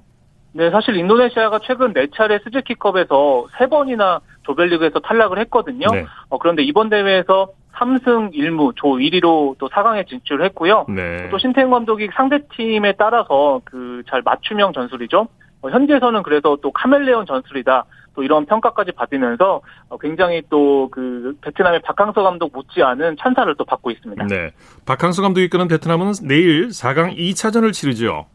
네, 0.52 0.70
사실 0.70 0.96
인도네시아가 0.96 1.60
최근 1.62 1.92
4차례 1.94 2.42
스즈키컵에서 2.44 3.46
3번이나 3.54 4.20
조별리그에서 4.42 4.98
탈락을 5.00 5.38
했거든요. 5.40 5.86
네. 5.92 6.06
어, 6.28 6.38
그런데 6.38 6.62
이번 6.62 6.88
대회에서 6.90 7.50
3승 7.76 8.34
1무 8.34 8.74
조 8.76 8.88
1위로 8.98 9.56
또 9.58 9.68
4강에 9.68 10.06
진출을 10.08 10.44
했고요. 10.46 10.86
네. 10.88 11.28
또 11.30 11.38
신태용 11.38 11.70
감독이 11.70 12.08
상대팀에 12.14 12.92
따라서 12.98 13.60
그 13.64 14.02
잘 14.08 14.22
맞춤형 14.22 14.72
전술이죠. 14.72 15.28
어, 15.62 15.70
현재에서는 15.70 16.22
그래서 16.22 16.56
또 16.62 16.72
카멜레온 16.72 17.26
전술이다. 17.26 17.84
또 18.14 18.22
이런 18.24 18.44
평가까지 18.46 18.92
받으면서 18.92 19.60
어, 19.88 19.98
굉장히 19.98 20.42
또 20.50 20.88
그 20.90 21.34
베트남의 21.42 21.82
박항서 21.82 22.22
감독 22.22 22.52
못지않은 22.52 23.16
찬사를 23.20 23.54
또 23.56 23.64
받고 23.64 23.90
있습니다. 23.92 24.26
네. 24.26 24.50
박항서 24.86 25.22
감독이 25.22 25.44
이끄는 25.46 25.68
베트남은 25.68 26.12
내일 26.26 26.68
4강 26.68 27.16
2차전을 27.16 27.72
치르죠. 27.72 28.26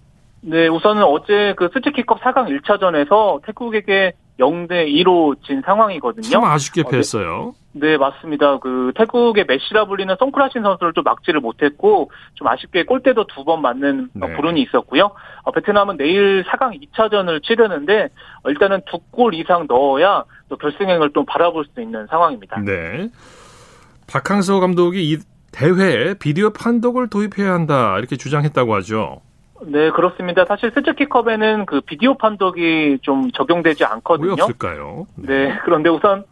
네, 0.41 0.67
우선은 0.67 1.03
어제 1.03 1.53
그 1.57 1.69
스즈키컵 1.73 2.21
4강 2.21 2.47
1차전에서 2.61 3.43
태국에게 3.45 4.13
0대 4.39 4.87
2로 4.87 5.35
진 5.45 5.61
상황이거든요. 5.65 6.23
참 6.23 6.43
아쉽게 6.43 6.83
패했어요. 6.83 7.33
어, 7.49 7.53
네. 7.71 7.91
네. 7.91 7.97
맞습니다. 7.97 8.59
그 8.59 8.91
태국의 8.95 9.45
메시라 9.47 9.85
불리는 9.85 10.13
송크라신 10.19 10.61
선수를 10.63 10.93
좀 10.93 11.03
막지를 11.03 11.39
못했고 11.41 12.11
좀 12.35 12.47
아쉽게 12.47 12.83
골대도 12.85 13.27
두 13.27 13.43
번 13.45 13.61
맞는 13.61 14.09
네. 14.13 14.35
불운이 14.35 14.61
있었고요. 14.63 15.11
어, 15.43 15.51
베트남은 15.51 15.97
내일 15.97 16.43
4강 16.45 16.81
2차전을 16.91 17.43
치르는데 17.43 18.09
어, 18.43 18.49
일단은 18.49 18.81
두 18.89 18.99
골 19.11 19.33
이상 19.35 19.65
넣어야 19.67 20.23
또 20.49 20.57
결승행을 20.57 21.11
좀 21.13 21.25
바라볼 21.25 21.65
수 21.73 21.81
있는 21.81 22.05
상황입니다. 22.07 22.59
네. 22.61 23.09
박항서 24.07 24.59
감독이 24.59 25.11
이 25.11 25.17
대회에 25.51 26.15
비디오 26.15 26.51
판독을 26.51 27.09
도입해야 27.09 27.53
한다 27.53 27.97
이렇게 27.97 28.17
주장했다고 28.17 28.75
하죠. 28.75 29.21
네, 29.61 29.89
그렇습니다. 29.91 30.45
사실 30.45 30.71
스즈키컵에는 30.71 31.65
그 31.65 31.81
비디오 31.81 32.15
판독이 32.17 32.99
좀 33.01 33.31
적용되지 33.31 33.85
않거든요. 33.85 34.35
왜 34.35 34.41
없을까요? 34.41 35.07
네, 35.15 35.47
네 35.47 35.59
그런데 35.63 35.89
우선 35.89 36.25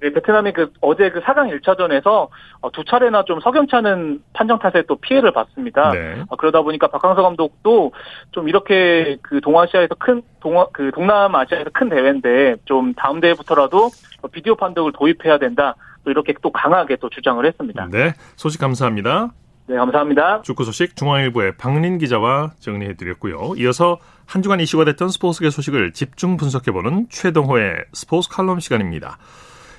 네, 0.00 0.12
베트남이 0.12 0.52
그 0.52 0.72
어제 0.80 1.10
그 1.10 1.20
4강 1.20 1.58
1차전에서 1.60 2.28
어, 2.60 2.70
두 2.70 2.84
차례나 2.84 3.24
좀 3.24 3.40
석연찮은 3.40 4.22
판정 4.34 4.58
탓에 4.58 4.82
또 4.86 4.96
피해를 4.96 5.32
봤습니다. 5.32 5.90
네. 5.90 6.22
어, 6.28 6.36
그러다 6.36 6.62
보니까 6.62 6.88
박항서 6.88 7.22
감독도 7.22 7.92
좀 8.32 8.48
이렇게 8.48 9.16
그 9.22 9.40
동아시아에서 9.40 9.94
큰 9.98 10.22
동아 10.40 10.66
그 10.72 10.90
동남아시아에서 10.94 11.70
큰 11.72 11.88
대회인데 11.88 12.56
좀 12.66 12.92
다음 12.94 13.20
대회부터라도 13.20 13.90
비디오 14.32 14.54
판독을 14.54 14.92
도입해야 14.92 15.38
된다. 15.38 15.76
또 16.04 16.10
이렇게 16.10 16.34
또 16.42 16.52
강하게 16.52 16.96
또 16.96 17.08
주장을 17.08 17.44
했습니다. 17.44 17.88
네, 17.90 18.12
소식 18.36 18.60
감사합니다. 18.60 19.32
네, 19.68 19.74
감사합니다. 19.76 20.42
축구 20.42 20.62
소식 20.64 20.94
중앙일보의 20.94 21.56
박린 21.56 21.98
기자와 21.98 22.52
정리해드렸고요. 22.60 23.54
이어서 23.56 23.98
한 24.24 24.40
주간 24.42 24.60
이슈가 24.60 24.84
됐던 24.84 25.08
스포츠계 25.08 25.50
소식을 25.50 25.92
집중 25.92 26.36
분석해보는 26.36 27.08
최동호의 27.10 27.74
스포츠 27.92 28.28
칼럼 28.30 28.60
시간입니다. 28.60 29.18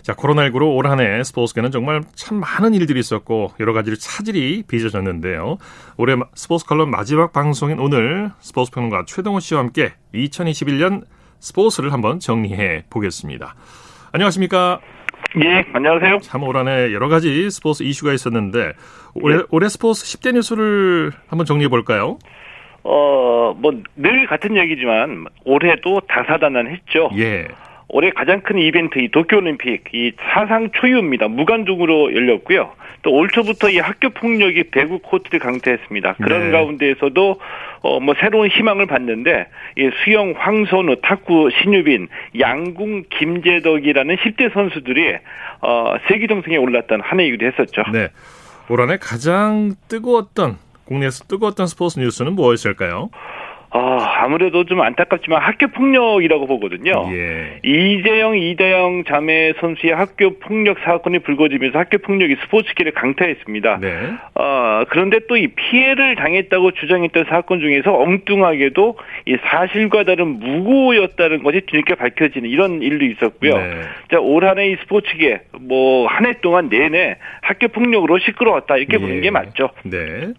자, 0.02 0.13
코로나19로 0.13 0.76
올 0.76 0.88
한 0.88 1.00
해 1.00 1.23
스포츠계는 1.23 1.71
정말 1.71 2.02
참 2.15 2.39
많은 2.39 2.73
일들이 2.73 3.00
있었고 3.00 3.54
여러 3.62 3.71
가지로 3.71 3.95
차질이 3.95 4.63
빚어졌는데요. 4.67 5.58
올해 5.97 6.15
스포츠 6.36 6.65
칼럼 6.65 6.91
마지막 6.91 7.32
방송인 7.32 7.80
오늘 7.80 8.32
스포츠 8.39 8.71
평론가 8.71 9.06
최동호 9.08 9.39
씨와 9.39 9.62
함께 9.62 9.93
2021년 10.13 11.04
스포츠를 11.39 11.93
한번 11.93 12.19
정리해 12.19 12.84
보겠습니다. 12.89 13.56
안녕하십니까? 14.12 14.80
예, 15.36 15.66
안녕하세요. 15.74 16.20
참 16.20 16.44
올 16.44 16.56
한해 16.56 16.94
여러 16.94 17.10
가지 17.10 17.50
스포츠 17.50 17.84
이슈가 17.84 18.13
있었는데 18.13 18.74
올해, 19.16 19.38
예. 19.38 19.42
올해 19.52 19.68
스포츠 19.68 20.06
10대 20.06 20.34
뉴스를 20.34 21.12
한번 21.28 21.46
정리해 21.46 21.68
볼까요? 21.70 22.18
어, 22.84 23.54
뭐 23.58 23.72
늘 23.96 24.26
같은 24.28 24.56
얘기지만 24.56 25.26
올해도 25.44 26.02
다사다난했죠. 26.08 27.10
예. 27.18 27.48
올해 27.90 28.10
가장 28.12 28.42
큰 28.42 28.58
이벤트 28.60 29.00
이 29.00 29.10
도쿄올림픽 29.12 29.84
이 29.94 30.12
사상 30.34 30.70
초유입니다. 30.72 31.28
무관중으로 31.28 32.13
열렸고요. 32.16 32.72
또 33.04 33.12
올 33.12 33.30
초부터 33.30 33.70
이 33.70 33.80
학교 33.80 34.10
폭력이 34.10 34.70
배구 34.72 35.00
코트를 35.00 35.40
강타했습니다. 35.40 36.16
그런 36.22 36.46
네. 36.46 36.52
가운데에서도 36.52 37.40
어 37.82 38.00
뭐 38.00 38.16
새로운 38.20 38.50
희망을 38.50 38.86
봤는데 38.88 39.48
이 39.78 39.90
수영 40.04 40.34
황선우, 40.38 40.98
탁구 41.02 41.50
신유빈, 41.62 42.08
양궁 42.40 43.04
김재덕이라는 43.10 44.16
10대 44.18 44.54
선수들이 44.54 45.18
어 45.62 45.96
세계 46.08 46.28
정상에 46.28 46.58
올랐던 46.58 47.02
한 47.02 47.20
해이기도 47.20 47.46
했었죠. 47.46 47.84
네. 47.94 48.10
올 48.70 48.82
한해 48.82 48.98
가장 49.00 49.74
뜨거웠던 49.88 50.58
국내에서 50.86 51.24
뜨거웠던 51.26 51.68
스포츠 51.68 52.00
뉴스는 52.00 52.34
무엇일까요? 52.34 53.10
아, 53.78 54.24
아무래도 54.24 54.63
좀 54.66 54.82
안타깝지만 54.82 55.42
학교 55.42 55.68
폭력이라고 55.68 56.48
보거든요. 56.48 57.10
예. 57.13 57.60
이재영, 57.63 58.38
이대영 58.38 59.04
자매 59.08 59.54
선수의 59.60 59.94
학교 59.94 60.40
폭력 60.40 60.80
사건이 60.80 61.20
불거지면서 61.20 61.78
학교 61.78 61.98
폭력이 62.00 62.36
스포츠계를 62.44 62.92
강타했습니다. 62.94 63.78
네. 63.80 63.94
어, 64.36 64.84
그런데 64.90 65.20
또 65.28 65.38
이 65.38 65.48
피해를 65.50 66.16
당했다고 66.16 66.72
주장했던 66.72 67.26
사건 67.30 67.60
중에서 67.60 67.94
엉뚱하게도 67.96 68.98
이 69.28 69.38
사실과 69.46 70.04
다른 70.04 70.40
무고였다는 70.40 71.44
것이 71.44 71.62
뒤늦게 71.68 71.94
밝혀지는 71.96 72.50
이런 72.50 72.82
일도 72.82 73.06
있었고요. 73.06 73.56
네. 73.58 73.82
자, 74.12 74.20
올 74.20 74.46
한해 74.46 74.70
이 74.72 74.76
스포츠계 74.82 75.42
뭐 75.62 76.08
한 76.08 76.26
해 76.26 76.34
동안 76.42 76.70
내내 76.70 77.18
학교 77.42 77.68
폭력으로 77.68 78.18
시끄러웠다 78.20 78.78
이렇게 78.78 78.96
예. 78.96 78.98
보는 79.00 79.22
게 79.22 79.30
맞죠. 79.30 79.70
네. 79.84 80.34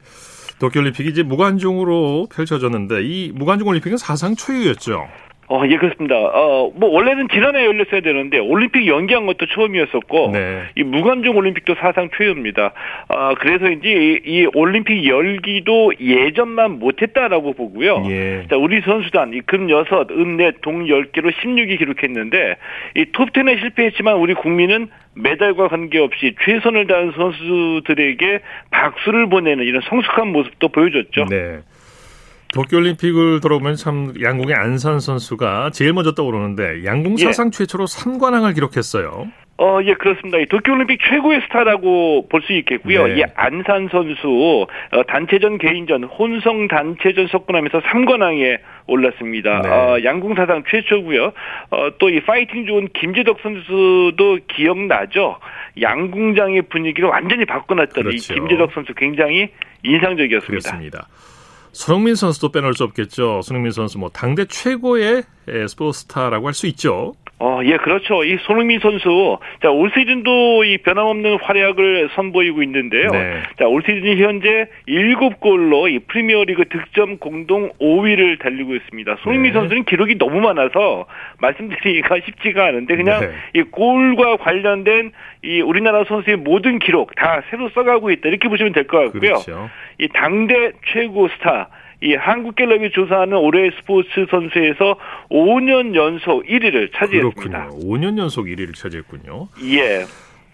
도쿄올림픽이 0.58 1.08
이제 1.08 1.22
무관중으로 1.22 2.28
펼쳐졌는데 2.30 3.02
이 3.04 3.32
무관중 3.34 3.68
올림픽은 3.68 3.96
사상 3.96 4.34
초유였죠. 4.34 5.06
어, 5.50 5.62
예, 5.66 5.76
그렇습니다. 5.76 6.14
어, 6.14 6.70
뭐, 6.74 6.90
원래는 6.90 7.28
지난해 7.32 7.64
열렸어야 7.64 8.02
되는데, 8.02 8.38
올림픽 8.38 8.86
연기한 8.86 9.24
것도 9.24 9.46
처음이었었고, 9.46 10.30
네. 10.32 10.62
이 10.74 10.82
무관중 10.82 11.36
올림픽도 11.36 11.76
사상 11.76 12.10
초유입니다. 12.10 12.72
아, 13.08 13.34
그래서인지 13.34 13.88
이, 13.88 14.20
이 14.24 14.46
올림픽 14.54 15.06
열기도 15.06 15.92
예전만 15.98 16.78
못했다라고 16.78 17.54
보고요. 17.54 18.04
예. 18.10 18.46
자, 18.50 18.56
우리 18.56 18.82
선수단, 18.82 19.32
이금 19.32 19.70
6, 19.70 19.78
은 20.10 20.36
4, 20.36 20.50
동 20.60 20.84
10개로 20.84 21.32
16위 21.32 21.78
기록했는데, 21.78 22.56
이 22.96 23.04
톱10에 23.12 23.58
실패했지만 23.58 24.16
우리 24.16 24.34
국민은 24.34 24.88
메달과 25.14 25.68
관계없이 25.68 26.34
최선을 26.44 26.86
다한 26.86 27.12
선수들에게 27.16 28.40
박수를 28.70 29.28
보내는 29.28 29.64
이런 29.64 29.80
성숙한 29.88 30.28
모습도 30.28 30.68
보여줬죠. 30.68 31.24
네. 31.30 31.60
도쿄올림픽을 32.54 33.40
돌아보면 33.40 33.76
참 33.76 34.14
양궁의 34.20 34.54
안산 34.54 35.00
선수가 35.00 35.70
제일 35.72 35.92
먼저 35.92 36.12
떠오르는데 36.12 36.84
양궁 36.84 37.16
예. 37.18 37.24
사상 37.24 37.46
예. 37.48 37.50
최초로 37.50 37.84
3관왕을 37.84 38.54
기록했어요. 38.54 39.26
어, 39.60 39.80
예, 39.82 39.94
그렇습니다. 39.94 40.38
도쿄올림픽 40.48 41.00
최고의 41.10 41.40
스타라고 41.42 42.28
볼 42.28 42.42
수 42.42 42.52
있겠고요. 42.52 43.08
네. 43.08 43.18
이 43.18 43.22
안산 43.34 43.88
선수 43.90 44.66
어, 44.92 45.02
단체전, 45.08 45.58
개인전, 45.58 46.04
혼성 46.04 46.68
단체전 46.68 47.26
석권하면서 47.26 47.80
3관왕에 47.80 48.58
올랐습니다. 48.86 49.60
네. 49.62 49.68
어, 49.68 49.98
양궁 50.04 50.36
사상 50.36 50.62
최초고요. 50.70 51.32
어, 51.70 51.88
또 51.98 52.08
이 52.08 52.20
파이팅 52.20 52.66
좋은 52.66 52.88
김재덕 52.94 53.40
선수도 53.42 54.38
기억나죠. 54.46 55.38
양궁장의 55.80 56.62
분위기를 56.70 57.08
완전히 57.08 57.44
바꿔놨던 57.44 58.04
그렇죠. 58.04 58.16
이 58.16 58.36
김재덕 58.36 58.70
선수 58.72 58.94
굉장히 58.94 59.48
인상적이었습니다. 59.82 60.46
그렇습니다. 60.70 61.06
손흥민 61.78 62.16
선수도 62.16 62.50
빼놓을 62.50 62.74
수 62.74 62.82
없겠죠. 62.82 63.40
손흥민 63.42 63.70
선수 63.70 63.98
뭐 63.98 64.10
당대 64.10 64.44
최고의 64.46 65.22
스포츠 65.68 66.00
스타라고 66.00 66.48
할 66.48 66.52
수 66.52 66.66
있죠. 66.66 67.14
어, 67.40 67.60
예, 67.64 67.76
그렇죠. 67.76 68.24
이 68.24 68.36
손흥민 68.40 68.80
선수, 68.80 69.38
자, 69.62 69.70
올 69.70 69.92
시즌도 69.94 70.64
이 70.64 70.78
변함없는 70.78 71.38
활약을 71.40 72.10
선보이고 72.16 72.64
있는데요. 72.64 73.10
네. 73.12 73.42
자, 73.58 73.66
올 73.68 73.80
시즌 73.86 74.18
현재 74.18 74.66
7골로 74.88 75.88
이 75.92 76.00
프리미어 76.00 76.42
리그 76.44 76.64
득점 76.68 77.18
공동 77.18 77.70
5위를 77.80 78.40
달리고 78.40 78.74
있습니다. 78.74 79.16
손흥민 79.22 79.52
네. 79.52 79.58
선수는 79.60 79.84
기록이 79.84 80.18
너무 80.18 80.40
많아서 80.40 81.06
말씀드리기가 81.40 82.16
쉽지가 82.26 82.64
않은데 82.66 82.96
그냥 82.96 83.20
네. 83.20 83.30
이 83.54 83.62
골과 83.62 84.38
관련된 84.38 85.12
이 85.44 85.60
우리나라 85.60 86.02
선수의 86.04 86.38
모든 86.38 86.80
기록 86.80 87.14
다 87.14 87.42
새로 87.50 87.68
써가고 87.70 88.10
있다. 88.10 88.28
이렇게 88.28 88.48
보시면 88.48 88.72
될 88.72 88.88
것 88.88 88.98
같고요. 89.04 89.20
그렇죠. 89.20 89.70
이 89.98 90.08
당대 90.08 90.72
최고 90.92 91.28
스타, 91.28 91.68
이 92.02 92.14
한국갤럽이 92.14 92.90
조사하는 92.92 93.36
올해 93.36 93.70
스포츠 93.78 94.08
선수에서 94.30 94.96
5년 95.30 95.94
연속 95.94 96.44
1위를 96.46 96.92
차지했습니다. 96.94 97.66
그렇군요. 97.66 97.84
5년 97.84 98.18
연속 98.18 98.46
1위를 98.46 98.74
차지했군요. 98.74 99.48
예. 99.64 100.04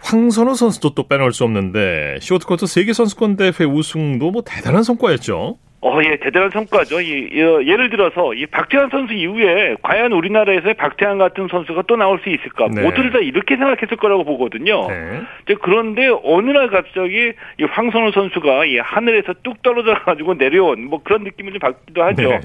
황선우 0.01 0.55
선수도 0.55 0.91
또 0.95 1.07
빼놓을 1.09 1.33
수 1.33 1.45
없는데 1.45 2.19
쇼트코트 2.21 2.67
세계 2.67 2.93
선수권 2.93 3.37
대회 3.37 3.65
우승도 3.65 4.31
뭐 4.31 4.43
대단한 4.43 4.83
성과였죠. 4.83 5.57
어, 5.85 6.03
예, 6.03 6.17
대단한 6.17 6.49
성과죠. 6.49 7.03
이, 7.03 7.29
예를 7.31 7.91
들어서 7.91 8.33
이 8.33 8.47
박태환 8.47 8.89
선수 8.89 9.13
이후에 9.13 9.77
과연 9.83 10.13
우리나라에서 10.13 10.73
박태환 10.73 11.19
같은 11.19 11.47
선수가 11.51 11.83
또 11.87 11.97
나올 11.97 12.19
수 12.21 12.31
있을까? 12.31 12.69
네. 12.75 12.81
모두들 12.81 13.11
다 13.13 13.19
이렇게 13.19 13.57
생각했을 13.57 13.99
거라고 13.99 14.25
보거든요. 14.25 14.89
네. 14.89 15.21
그런데 15.61 16.09
어느 16.25 16.51
날 16.53 16.69
갑자기 16.69 17.35
이 17.61 17.65
황선우 17.65 18.13
선수가 18.13 18.65
이 18.65 18.79
하늘에서 18.79 19.35
뚝 19.43 19.63
떨어져 19.63 19.93
가지고 19.93 20.33
내려온 20.33 20.87
뭐 20.87 21.03
그런 21.05 21.23
느낌을 21.23 21.53
좀 21.53 21.59
받기도 21.59 22.03
하죠. 22.03 22.29
네. 22.31 22.41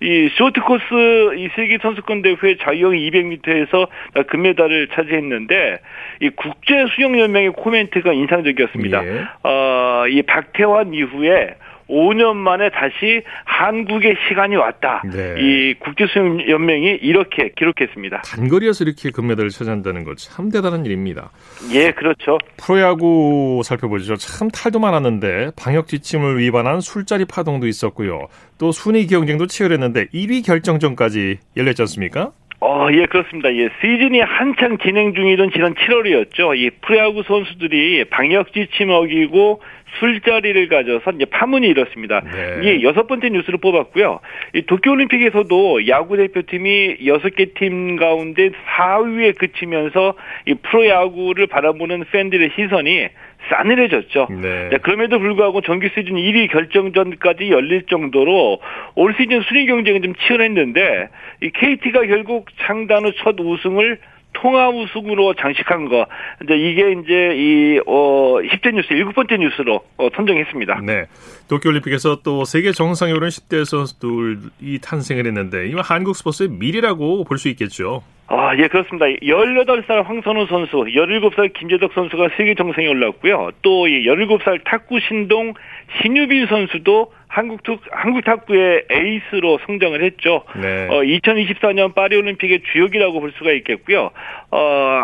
이 0.00 0.30
쇼트 0.36 0.60
코스 0.62 1.34
이 1.36 1.48
세계 1.56 1.76
선수권 1.82 2.22
대회 2.22 2.56
자유형 2.56 2.92
200m에서 2.92 3.88
금메달을 4.28 4.88
차지했는데 4.94 5.78
이 6.20 6.30
국제 6.30 6.86
수영 6.94 7.18
연맹의 7.20 7.50
코멘트가 7.50 8.14
인상적이었습니다. 8.14 9.04
예. 9.04 9.24
어, 9.42 10.06
이 10.08 10.22
박태환 10.22 10.94
이후에 10.94 11.56
5년 11.88 12.36
만에 12.36 12.70
다시 12.70 13.22
한국의 13.44 14.14
시간이 14.28 14.56
왔다. 14.56 15.02
네. 15.04 15.36
이 15.38 15.74
국제수영연맹이 15.74 16.98
이렇게 17.02 17.50
기록했습니다. 17.56 18.22
단거리에서 18.22 18.84
이렇게 18.84 19.10
금메달을 19.10 19.50
차지한다는 19.50 20.04
것참 20.04 20.50
대단한 20.50 20.84
일입니다. 20.86 21.30
예, 21.72 21.90
그렇죠. 21.92 22.38
프로야구 22.56 23.62
살펴보죠. 23.64 24.16
참 24.16 24.50
탈도 24.50 24.78
많았는데 24.78 25.52
방역 25.56 25.88
지침을 25.88 26.38
위반한 26.38 26.80
술자리 26.80 27.24
파동도 27.24 27.66
있었고요. 27.66 28.28
또 28.58 28.72
순위 28.72 29.06
경쟁도 29.06 29.46
치열했는데 29.46 30.06
1위 30.06 30.44
결정전까지 30.44 31.38
열렸지 31.56 31.82
않습니까? 31.82 32.32
어, 32.60 32.88
예, 32.92 33.06
그렇습니다. 33.06 33.54
예, 33.54 33.68
시즌이 33.80 34.20
한창 34.20 34.78
진행 34.78 35.14
중이던 35.14 35.52
지난 35.52 35.74
7월이었죠. 35.74 36.56
이 36.58 36.70
프로야구 36.80 37.22
선수들이 37.22 38.06
방역 38.06 38.52
지침 38.52 38.90
어기고 38.90 39.62
술자리를 40.00 40.68
가져서 40.68 41.12
이제 41.12 41.24
파문이 41.24 41.66
일었습니다. 41.68 42.20
네. 42.20 42.58
이게 42.60 42.82
여섯 42.82 43.06
번째 43.06 43.30
뉴스를 43.30 43.58
뽑았고요. 43.60 44.20
이 44.54 44.62
도쿄올림픽에서도 44.62 45.86
야구 45.88 46.16
대표팀이 46.16 46.98
여섯 47.06 47.34
개 47.36 47.46
팀 47.54 47.96
가운데 47.96 48.50
4위에 48.76 49.38
그치면서 49.38 50.14
이 50.46 50.54
프로야구를 50.54 51.46
바라보는 51.46 52.04
팬들의 52.10 52.50
시선이 52.56 53.08
싸늘해졌죠. 53.50 54.28
네. 54.30 54.68
네, 54.70 54.78
그럼에도 54.78 55.18
불구하고 55.18 55.60
정규 55.62 55.88
시즌 55.88 56.14
1위 56.16 56.50
결정전까지 56.50 57.50
열릴 57.50 57.86
정도로 57.86 58.60
올 58.94 59.14
시즌 59.18 59.42
순위 59.42 59.66
경쟁은 59.66 60.02
좀 60.02 60.14
치열했는데 60.14 61.08
이 61.42 61.50
KT가 61.50 62.06
결국 62.06 62.46
창단 62.66 63.04
후 63.04 63.12
첫 63.18 63.38
우승을 63.40 63.98
통합 64.34 64.74
우승으로 64.74 65.34
장식한 65.34 65.88
거. 65.88 66.06
이제 66.44 66.54
이게 66.54 66.92
이제 66.92 67.34
이, 67.36 67.80
어, 67.86 68.36
10대 68.42 68.72
뉴스, 68.74 68.92
일곱 68.92 69.14
번째 69.14 69.38
뉴스로 69.38 69.80
어, 69.96 70.08
선정했습니다. 70.14 70.82
네. 70.84 71.06
도쿄올림픽에서 71.48 72.20
또 72.22 72.44
세계 72.44 72.72
정상에 72.72 73.12
오른 73.12 73.28
10대 73.28 73.64
선수들이 73.64 74.78
탄생을 74.82 75.26
했는데, 75.26 75.66
이건 75.66 75.82
한국 75.82 76.14
스포츠의 76.14 76.50
미래라고 76.50 77.24
볼 77.24 77.38
수 77.38 77.48
있겠죠. 77.48 78.02
아, 78.30 78.54
예, 78.58 78.68
그렇습니다. 78.68 79.06
18살 79.06 80.04
황선우 80.04 80.46
선수, 80.48 80.76
17살 80.76 81.54
김재덕 81.54 81.94
선수가 81.94 82.28
세계 82.36 82.54
정상에 82.54 82.86
올랐고요. 82.86 83.52
또 83.62 83.86
17살 83.86 84.64
탁구 84.64 85.00
신동 85.00 85.54
신유빈 86.02 86.46
선수도 86.46 87.12
한국 87.28 87.62
탁 87.62 87.80
한국 87.90 88.24
탁구의 88.24 88.84
에이스로 88.90 89.58
성장을 89.66 90.02
했죠. 90.02 90.44
네. 90.60 90.88
어, 90.88 91.02
2024년 91.02 91.94
파리 91.94 92.16
올림픽의 92.16 92.60
주역이라고 92.72 93.20
볼 93.20 93.32
수가 93.38 93.52
있겠고요. 93.52 94.10
어, 94.50 94.58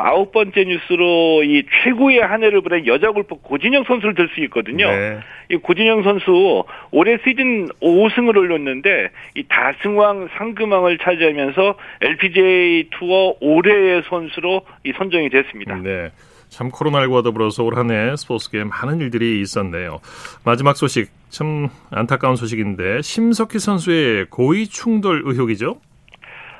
아홉 0.04 0.32
번째 0.32 0.64
뉴스로 0.64 1.44
이 1.44 1.64
최고의 1.84 2.20
한 2.20 2.42
해를 2.42 2.60
보낸 2.62 2.86
여자 2.86 3.10
골프 3.10 3.36
고진영 3.36 3.84
선수를 3.84 4.14
들 4.14 4.28
수 4.34 4.40
있거든요. 4.44 4.88
네. 4.88 5.18
이 5.50 5.56
고진영 5.56 6.02
선수 6.02 6.64
올해 6.90 7.18
시즌 7.24 7.68
5승을 7.82 8.36
올렸는데 8.36 9.10
이 9.34 9.44
다승왕 9.46 10.30
상금왕을 10.36 10.98
차지하면서 10.98 11.74
LPGA 12.00 12.88
투어 12.90 13.13
올해의 13.40 14.02
선수로 14.08 14.62
이 14.84 14.92
선정이 14.96 15.30
됐습니다. 15.30 15.76
네. 15.76 16.10
참 16.48 16.70
코로나19와 16.70 17.24
더불어서 17.24 17.64
올 17.64 17.74
한 17.76 17.90
해 17.90 18.14
스포츠계에 18.16 18.64
많은 18.64 19.00
일들이 19.00 19.40
있었네요. 19.40 19.98
마지막 20.44 20.76
소식 20.76 21.10
참 21.28 21.68
안타까운 21.90 22.36
소식인데 22.36 23.02
심석희 23.02 23.58
선수의 23.58 24.26
고의 24.30 24.66
충돌 24.68 25.22
의혹이죠? 25.24 25.80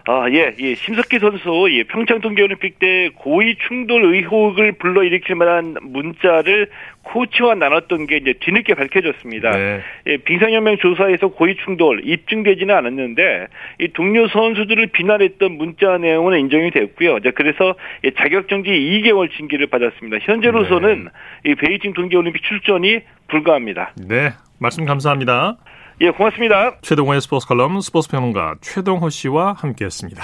아, 0.06 0.28
예, 0.30 0.54
예. 0.58 0.74
심석희 0.74 1.18
선수, 1.18 1.66
예, 1.70 1.84
평창 1.84 2.20
동계올림픽 2.20 2.78
때 2.78 3.08
고의 3.14 3.56
충돌 3.66 4.04
의혹을 4.04 4.72
불러일으킬 4.72 5.34
만한 5.34 5.76
문자를 5.80 6.68
코치와 7.04 7.54
나눴던 7.54 8.06
게 8.06 8.18
이제 8.18 8.34
뒤늦게 8.38 8.74
밝혀졌습니다. 8.74 9.50
네. 9.50 9.80
예, 10.06 10.16
빙상연맹 10.18 10.76
조사에서 10.78 11.28
고의 11.28 11.56
충돌 11.64 12.02
입증되지는 12.04 12.74
않았는데 12.74 13.46
이 13.80 13.88
동료 13.94 14.28
선수들을 14.28 14.88
비난했던 14.88 15.52
문자 15.52 15.96
내용은 15.96 16.38
인정이 16.38 16.70
됐고요. 16.70 17.18
이제 17.18 17.30
그래서 17.30 17.74
예, 18.04 18.10
자격 18.10 18.48
정지 18.48 18.70
2개월 18.70 19.30
징계를 19.34 19.68
받았습니다. 19.68 20.18
현재로서는 20.20 21.08
네. 21.44 21.50
이 21.50 21.54
베이징 21.54 21.94
동계올림픽 21.94 22.42
출전이 22.42 23.00
불가합니다. 23.28 23.94
네, 24.06 24.32
말씀 24.58 24.84
감사합니다. 24.84 25.56
예, 26.00 26.10
고맙습니다. 26.10 26.76
최동호의 26.82 27.20
스포츠 27.20 27.46
칼럼 27.46 27.80
스포츠 27.80 28.08
평론가 28.08 28.56
최동호 28.60 29.10
씨와 29.10 29.52
함께했습니다. 29.52 30.22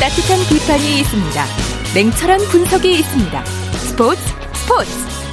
따뜻한 0.00 0.38
비판이 0.48 1.00
있습니다. 1.00 1.44
냉철한 1.94 2.38
분석이 2.50 2.90
있습니다. 2.90 3.44
스포츠 3.44 4.20
스포츠. 4.54 5.27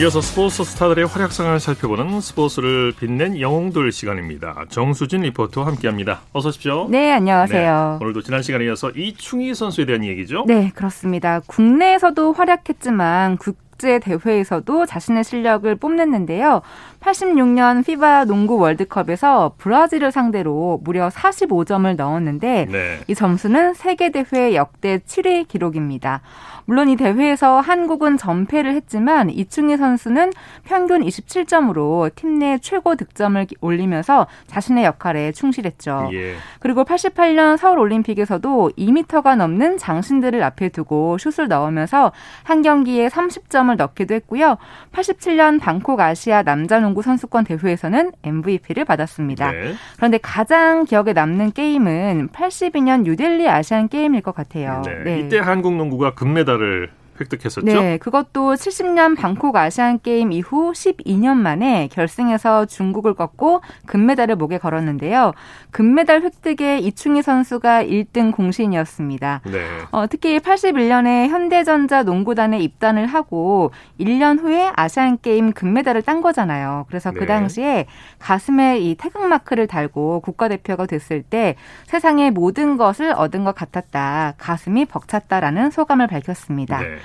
이어서 0.00 0.20
스포츠 0.20 0.62
스타들의 0.62 1.06
활약상을 1.06 1.58
살펴보는 1.58 2.20
스포츠를 2.20 2.92
빛낸 3.00 3.40
영웅들 3.40 3.90
시간입니다. 3.90 4.64
정수진 4.68 5.22
리포터와 5.22 5.66
함께합니다. 5.66 6.20
어서 6.32 6.50
오십시오. 6.50 6.86
네, 6.88 7.10
안녕하세요. 7.10 7.96
네, 7.98 8.04
오늘도 8.04 8.22
지난 8.22 8.42
시간에 8.42 8.64
이어서 8.66 8.90
이충희 8.90 9.54
선수에 9.54 9.86
대한 9.86 10.04
얘기죠? 10.04 10.44
네, 10.46 10.70
그렇습니다. 10.72 11.40
국내에서도 11.48 12.32
활약했지만 12.32 13.38
국 13.38 13.56
제 13.78 13.98
대회에서도 13.98 14.86
자신의 14.86 15.24
실력을 15.24 15.74
뽐냈는데요. 15.76 16.62
86년 17.00 17.84
피바 17.84 18.24
농구 18.24 18.58
월드컵에서 18.58 19.52
브라질을 19.58 20.10
상대로 20.12 20.80
무려 20.82 21.08
45점을 21.08 21.94
넣었는데 21.96 22.66
네. 22.70 22.98
이 23.06 23.14
점수는 23.14 23.74
세계 23.74 24.10
대회 24.10 24.54
역대 24.54 24.98
7위 24.98 25.46
기록입니다. 25.48 26.20
물론 26.64 26.90
이 26.90 26.96
대회에서 26.96 27.60
한국은 27.60 28.18
전패를 28.18 28.74
했지만 28.74 29.30
이충희 29.30 29.76
선수는 29.78 30.32
평균 30.64 31.02
27점으로 31.02 32.14
팀 32.14 32.38
내 32.38 32.56
최고 32.58 32.94
득점을 32.94 33.44
올리면서 33.60 34.28
자신의 34.46 34.84
역할에 34.84 35.32
충실했죠. 35.32 36.10
예. 36.12 36.36
그리고 36.60 36.84
88년 36.84 37.56
서울 37.56 37.80
올림픽에서도 37.80 38.72
2미터가 38.78 39.34
넘는 39.36 39.76
장신들을 39.78 40.40
앞에 40.44 40.68
두고 40.68 41.18
슛을 41.18 41.48
넣으면서 41.48 42.12
한 42.44 42.62
경기에 42.62 43.08
30점을 43.08 43.67
넣기도 43.76 44.14
했고요. 44.14 44.58
87년 44.92 45.60
방콕 45.60 46.00
아시아 46.00 46.42
남자 46.42 46.80
농구 46.80 47.02
선수권 47.02 47.44
대회에서는 47.44 48.12
MVP를 48.22 48.84
받았습니다. 48.84 49.52
네. 49.52 49.74
그런데 49.96 50.18
가장 50.18 50.84
기억에 50.84 51.12
남는 51.12 51.52
게임은 51.52 52.28
82년 52.32 53.02
뉴델리 53.02 53.48
아시안 53.48 53.88
게임일 53.88 54.22
것 54.22 54.34
같아요. 54.34 54.82
네. 54.84 55.02
네. 55.04 55.20
이때 55.20 55.38
한국 55.38 55.76
농구가 55.76 56.14
금메달 56.14 56.48
금메달을 56.48 56.90
획득했었죠. 57.20 57.66
네, 57.66 57.98
그것도 57.98 58.54
70년 58.54 59.16
방콕 59.16 59.56
아시안 59.56 60.00
게임 60.00 60.32
이후 60.32 60.72
12년 60.72 61.36
만에 61.36 61.88
결승에서 61.92 62.66
중국을 62.66 63.14
꺾고 63.14 63.62
금메달을 63.86 64.36
목에 64.36 64.58
걸었는데요. 64.58 65.32
금메달 65.70 66.22
획득에 66.22 66.78
이충희 66.78 67.22
선수가 67.22 67.84
1등 67.84 68.32
공신이었습니다. 68.32 69.42
네. 69.46 69.66
어, 69.90 70.06
특히 70.06 70.38
81년에 70.38 71.28
현대전자 71.28 72.02
농구단에 72.02 72.58
입단을 72.60 73.06
하고 73.06 73.70
1년 74.00 74.40
후에 74.40 74.70
아시안 74.74 75.18
게임 75.20 75.52
금메달을 75.52 76.02
딴 76.02 76.20
거잖아요. 76.20 76.86
그래서 76.88 77.10
그 77.10 77.18
네. 77.18 77.20
그 77.20 77.26
당시에 77.26 77.86
가슴에 78.18 78.78
이 78.78 78.94
태극 78.94 79.26
마크를 79.26 79.66
달고 79.66 80.20
국가대표가 80.20 80.86
됐을 80.86 81.22
때 81.22 81.56
세상의 81.86 82.30
모든 82.30 82.76
것을 82.76 83.12
얻은 83.12 83.44
것 83.44 83.54
같았다. 83.54 84.34
가슴이 84.38 84.86
벅찼다라는 84.86 85.70
소감을 85.70 86.06
밝혔습니다. 86.06 86.80
네. 86.80 86.96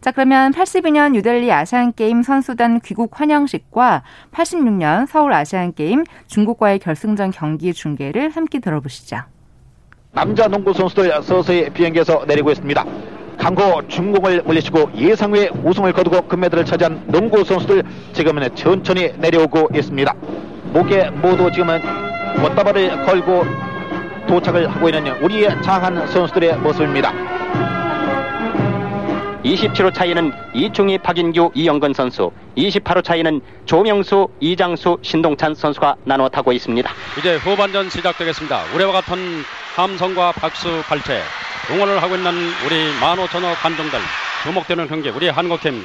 자, 0.00 0.12
그러면 0.12 0.50
82년 0.52 1.12
뉴델리 1.12 1.52
아시안게임 1.52 2.22
선수단 2.22 2.80
귀국 2.80 3.20
환영식과 3.20 4.02
86년 4.32 5.06
서울 5.06 5.34
아시안게임 5.34 6.04
중국과의 6.26 6.78
결승전 6.78 7.32
경기 7.32 7.74
중계를 7.74 8.30
함께 8.30 8.60
들어보시죠. 8.60 9.18
남자 10.12 10.48
농구 10.48 10.72
선수들 10.72 11.22
서서히 11.22 11.68
비행기에서 11.68 12.24
내리고 12.26 12.50
있습니다. 12.50 12.84
강고 13.36 13.88
중공을 13.88 14.42
물리치고 14.42 14.92
예상외 14.94 15.50
우승을 15.62 15.92
거두고 15.92 16.28
금메달을 16.28 16.64
차지한 16.64 17.04
농구 17.08 17.44
선수들 17.44 17.82
지금은 18.14 18.54
천천히 18.54 19.12
내려오고 19.18 19.68
있습니다. 19.74 20.14
목에 20.72 21.10
모두 21.10 21.50
지금은 21.52 21.80
꽃다발을 22.40 23.04
걸고 23.04 23.44
도착을 24.26 24.66
하고 24.66 24.88
있는 24.88 25.12
우리의 25.22 25.62
장한 25.62 26.06
선수들의 26.06 26.56
모습입니다. 26.58 27.39
27호 29.50 29.92
차이는 29.92 30.32
이충희, 30.54 30.98
박인규, 30.98 31.50
이영건 31.54 31.92
선수, 31.92 32.30
28호 32.56 33.02
차이는 33.02 33.40
조명수, 33.66 34.28
이장수, 34.38 34.98
신동찬 35.02 35.54
선수가 35.54 35.96
나눠 36.04 36.28
타고 36.28 36.52
있습니다. 36.52 36.90
이제 37.18 37.36
후반전 37.36 37.90
시작되겠습니다. 37.90 38.62
올해와 38.74 38.92
같은 38.92 39.42
함성과 39.74 40.32
박수갈채 40.32 41.22
응원을 41.70 42.00
하고 42.00 42.14
있는 42.14 42.32
우리 42.66 43.00
만오천여 43.00 43.54
관중들 43.54 43.98
주목되는 44.44 44.86
경기 44.88 45.08
우리 45.08 45.28
한국팀 45.28 45.84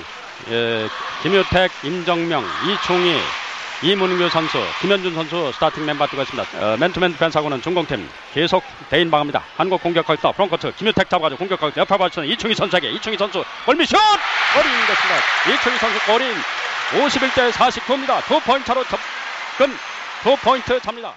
예, 0.51 0.88
김유택, 1.23 1.71
임정명, 1.84 2.43
이충희, 2.67 3.17
이문규 3.83 4.29
선수, 4.29 4.57
김현준 4.81 5.13
선수 5.13 5.51
스타팅 5.53 5.85
멤버 5.85 6.07
뛰고 6.07 6.21
있습니다. 6.21 6.47
어, 6.59 6.77
맨투맨 6.77 7.13
디펜스하고는 7.13 7.61
중공팀 7.61 8.07
계속 8.33 8.63
대인 8.89 9.11
방합니다. 9.11 9.43
한국 9.57 9.83
공격할 9.83 10.17
때 10.17 10.31
프론트 10.31 10.60
코트 10.60 10.75
김유택 10.75 11.09
잡아가지고 11.09 11.39
공격할 11.39 11.73
때 11.73 11.81
옆에 11.81 11.97
받치는 11.97 12.27
이충희 12.29 12.55
선수에게 12.55 12.89
이충희 12.91 13.17
선수 13.17 13.43
골밑슛! 13.65 13.97
골인 14.53 14.71
됐습니다. 14.88 15.53
이충희 15.53 15.77
선수 15.77 16.05
골인 16.05 16.33
51대 16.93 17.51
49입니다. 17.51 18.23
두 18.25 18.39
포인트 18.39 18.65
차로 18.65 18.83
접근 18.85 19.75
두 20.23 20.35
포인트 20.38 20.79
잡니다. 20.79 21.13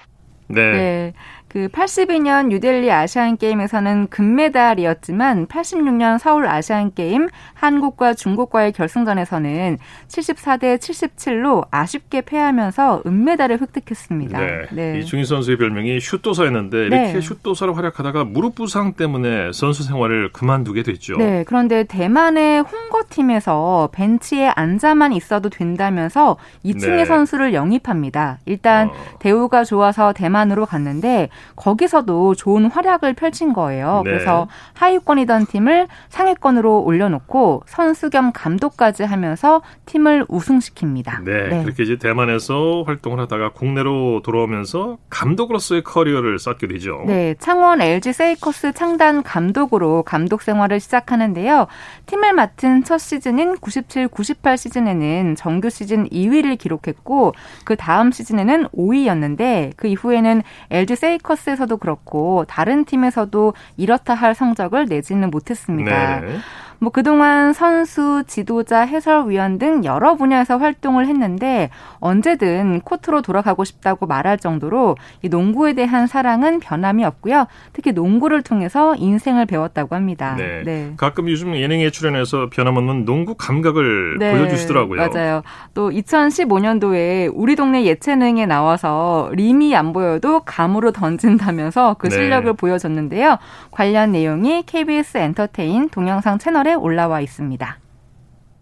네. 0.48 0.72
네. 0.72 1.12
그 1.48 1.68
82년 1.68 2.48
뉴델리 2.48 2.92
아시안 2.92 3.38
게임에서는 3.38 4.08
금메달이었지만 4.08 5.46
86년 5.46 6.18
서울 6.18 6.46
아시안 6.46 6.92
게임 6.92 7.28
한국과 7.54 8.12
중국과의 8.14 8.72
결승전에서는 8.72 9.78
74대 10.08 10.78
77로 10.78 11.66
아쉽게 11.70 12.20
패하면서 12.20 13.02
은메달을 13.06 13.60
획득했습니다. 13.62 14.38
네. 14.38 14.66
네. 14.72 14.98
이중희 14.98 15.24
선수의 15.24 15.56
별명이 15.56 16.00
슛도사였는데 16.00 16.78
이렇게 16.86 17.12
네. 17.14 17.20
슛도사로 17.20 17.72
활약하다가 17.72 18.24
무릎 18.24 18.54
부상 18.54 18.92
때문에 18.92 19.52
선수 19.52 19.82
생활을 19.84 20.32
그만두게 20.32 20.82
됐죠. 20.82 21.16
네. 21.16 21.44
그런데 21.46 21.84
대만의 21.84 22.60
홍거팀에서 22.60 23.88
벤치에 23.92 24.48
앉아만 24.48 25.14
있어도 25.14 25.48
된다면서 25.48 26.36
이충희 26.62 26.96
네. 26.96 27.04
선수를 27.06 27.54
영입합니다. 27.54 28.38
일단 28.44 28.88
어. 28.88 28.92
대우가 29.18 29.64
좋아서 29.64 30.12
대만으로 30.12 30.66
갔는데 30.66 31.30
거기서도 31.56 32.34
좋은 32.34 32.66
활약을 32.66 33.14
펼친 33.14 33.52
거예요. 33.52 34.02
네. 34.04 34.10
그래서 34.10 34.48
하위권이던 34.74 35.46
팀을 35.46 35.88
상위권으로 36.08 36.82
올려놓고 36.82 37.64
선수 37.66 38.10
겸 38.10 38.32
감독까지 38.32 39.04
하면서 39.04 39.62
팀을 39.86 40.26
우승시킵니다. 40.26 41.22
네, 41.24 41.48
네. 41.48 41.62
그렇게 41.62 41.82
이제 41.82 41.96
대만에서 41.96 42.84
활동을 42.86 43.20
하다가 43.20 43.52
국내로 43.52 44.22
돌아오면서 44.22 44.98
감독으로서의 45.10 45.82
커리어를 45.84 46.38
쌓게 46.38 46.66
되죠. 46.68 47.02
네, 47.06 47.34
창원 47.38 47.80
LG 47.80 48.12
세이커스 48.12 48.72
창단 48.72 49.22
감독으로 49.22 50.02
감독 50.02 50.42
생활을 50.42 50.80
시작하는데요. 50.80 51.66
팀을 52.06 52.32
맡은 52.32 52.84
첫 52.84 52.98
시즌인 52.98 53.56
97, 53.58 54.08
98 54.08 54.58
시즌에는 54.58 55.34
정규 55.36 55.70
시즌 55.70 56.08
2위를 56.08 56.58
기록했고 56.58 57.34
그 57.64 57.76
다음 57.76 58.10
시즌에는 58.12 58.68
5위였는데 58.68 59.72
그 59.76 59.86
이후에는 59.86 60.42
LG 60.70 60.96
세이커스 60.96 61.27
에서도 61.48 61.76
그렇고 61.76 62.44
다른 62.46 62.84
팀에서도 62.84 63.54
이렇다 63.76 64.14
할 64.14 64.34
성적을 64.34 64.86
내지는 64.86 65.30
못했습니다. 65.30 66.20
네. 66.20 66.38
뭐 66.80 66.90
그동안 66.90 67.52
선수, 67.52 68.22
지도자, 68.26 68.80
해설위원 68.80 69.58
등 69.58 69.84
여러 69.84 70.14
분야에서 70.14 70.58
활동을 70.58 71.06
했는데 71.06 71.70
언제든 71.98 72.80
코트로 72.82 73.22
돌아가고 73.22 73.64
싶다고 73.64 74.06
말할 74.06 74.38
정도로 74.38 74.96
이 75.22 75.28
농구에 75.28 75.72
대한 75.72 76.06
사랑은 76.06 76.60
변함이 76.60 77.04
없고요. 77.04 77.46
특히 77.72 77.92
농구를 77.92 78.42
통해서 78.42 78.94
인생을 78.96 79.46
배웠다고 79.46 79.96
합니다. 79.96 80.36
네. 80.36 80.62
네. 80.64 80.92
가끔 80.96 81.28
요즘 81.28 81.56
예능에 81.56 81.90
출연해서 81.90 82.48
변함없는 82.50 83.04
농구 83.04 83.34
감각을 83.34 84.18
네. 84.18 84.32
보여주시더라고요. 84.32 85.08
맞아요. 85.08 85.42
또 85.74 85.90
2015년도에 85.90 87.30
우리 87.34 87.56
동네 87.56 87.84
예체능에 87.84 88.46
나와서 88.46 89.30
림이 89.32 89.74
안 89.74 89.92
보여도 89.92 90.40
감으로 90.40 90.92
던진다면서 90.92 91.96
그 91.98 92.08
네. 92.08 92.16
실력을 92.16 92.46
네. 92.46 92.52
보여줬는데요. 92.52 93.38
관련 93.70 94.12
내용이 94.12 94.62
KBS 94.64 95.18
엔터테인 95.18 95.88
동영상 95.88 96.38
채널에 96.38 96.67
채널에 96.68 96.74
올라와 96.74 97.20
있습니다. 97.22 97.78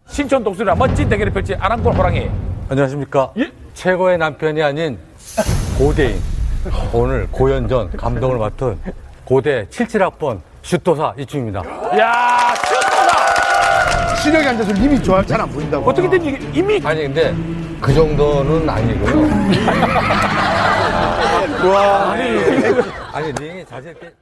신촌 0.06 0.44
독수리와 0.44 0.76
멋진 0.76 1.08
대결을 1.08 1.32
펼친 1.32 1.56
아랑골 1.60 1.92
호랑이. 1.92 2.30
안녕하십니까. 2.68 3.32
예? 3.38 3.50
최고의 3.74 4.18
남편이 4.18 4.62
아닌 4.62 4.98
고대인. 5.76 6.20
오늘 6.92 7.26
고연전 7.30 7.96
감독을 7.96 8.38
맡은 8.38 8.78
고대 9.24 9.66
77학번 9.66 10.40
슈토사 10.62 11.14
이충입니다. 11.18 11.60
야 11.98 12.54
슈토사! 12.54 14.16
시력이 14.22 14.46
안 14.48 14.56
돼서 14.56 14.72
이미 14.72 15.02
좋아 15.02 15.24
잘안 15.24 15.48
보인다고. 15.50 15.90
어떻게 15.90 16.08
된 16.08 16.24
이미? 16.54 16.80
아니 16.84 17.02
근데 17.02 17.34
그 17.80 17.92
정도는 17.92 18.68
아니고요. 18.68 19.26
와. 21.72 22.12
아니, 22.12 22.38
아니 23.12 23.32
링이 23.32 23.64
자질 23.66 23.94
때. 23.94 24.12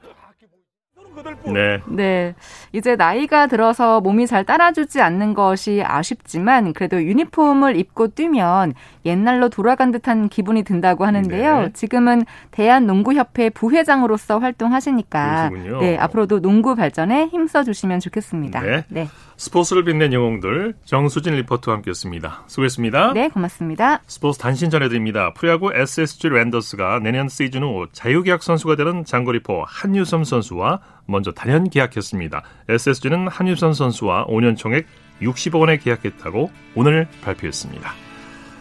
네. 1.45 1.81
네. 1.87 2.35
이제 2.71 2.95
나이가 2.95 3.47
들어서 3.47 4.01
몸이 4.01 4.27
잘 4.27 4.43
따라주지 4.43 5.01
않는 5.01 5.33
것이 5.33 5.81
아쉽지만 5.85 6.73
그래도 6.73 7.01
유니폼을 7.01 7.75
입고 7.77 8.09
뛰면 8.09 8.73
옛날로 9.05 9.49
돌아간 9.49 9.91
듯한 9.91 10.29
기분이 10.29 10.63
든다고 10.63 11.05
하는데요. 11.05 11.61
네. 11.61 11.73
지금은 11.73 12.25
대한농구협회 12.51 13.51
부회장으로서 13.51 14.39
활동하시니까 14.39 15.49
그러시군요. 15.49 15.79
네, 15.79 15.97
앞으로도 15.97 16.41
농구 16.41 16.75
발전에 16.75 17.27
힘써 17.27 17.63
주시면 17.63 17.99
좋겠습니다. 17.99 18.61
네. 18.61 18.83
네. 18.89 19.07
스포츠를 19.37 19.83
빛낸 19.83 20.13
영웅들 20.13 20.75
정수진 20.85 21.33
리포터와 21.35 21.75
함께했습니다. 21.77 22.43
수고했습니다. 22.47 23.13
네, 23.13 23.27
고맙습니다. 23.29 24.01
스포츠 24.07 24.39
단신 24.39 24.69
전해드립니다. 24.69 25.33
프로야구 25.33 25.71
SSG 25.73 26.29
랜더스가 26.29 26.99
내년 26.99 27.27
시즌 27.27 27.63
후 27.63 27.87
자유계약 27.91 28.41
선수가 28.41 28.75
되는 28.77 29.03
장거리포 29.03 29.63
한유섬 29.67 30.23
선수와 30.23 30.79
먼저 31.05 31.31
단연 31.31 31.69
계약했습니다. 31.69 32.43
SSG는 32.69 33.27
한유섬 33.27 33.73
선수와 33.73 34.25
5년 34.27 34.57
총액 34.57 34.87
60억 35.21 35.59
원에 35.59 35.77
계약했다고 35.77 36.51
오늘 36.75 37.07
발표했습니다. 37.21 37.93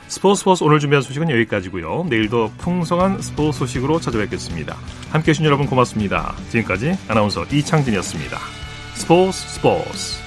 스포츠 0.09 0.41
스포츠 0.41 0.65
오늘 0.65 0.79
준비한 0.79 1.03
소식은 1.03 1.31
여기까지고요. 1.31 2.07
내일도 2.09 2.51
풍성한 2.59 3.23
스포츠 3.23 3.59
소식으로 3.61 4.01
찾아뵙겠습니다. 4.01 4.77
함께해 5.11 5.33
주신 5.33 5.47
여러분 5.47 5.67
고맙습니다. 5.67 6.35
지금까지 6.51 6.97
아나운서 7.09 7.45
이창진이었습니다. 7.45 8.39
스포츠 8.95 9.33
스포츠 9.33 10.24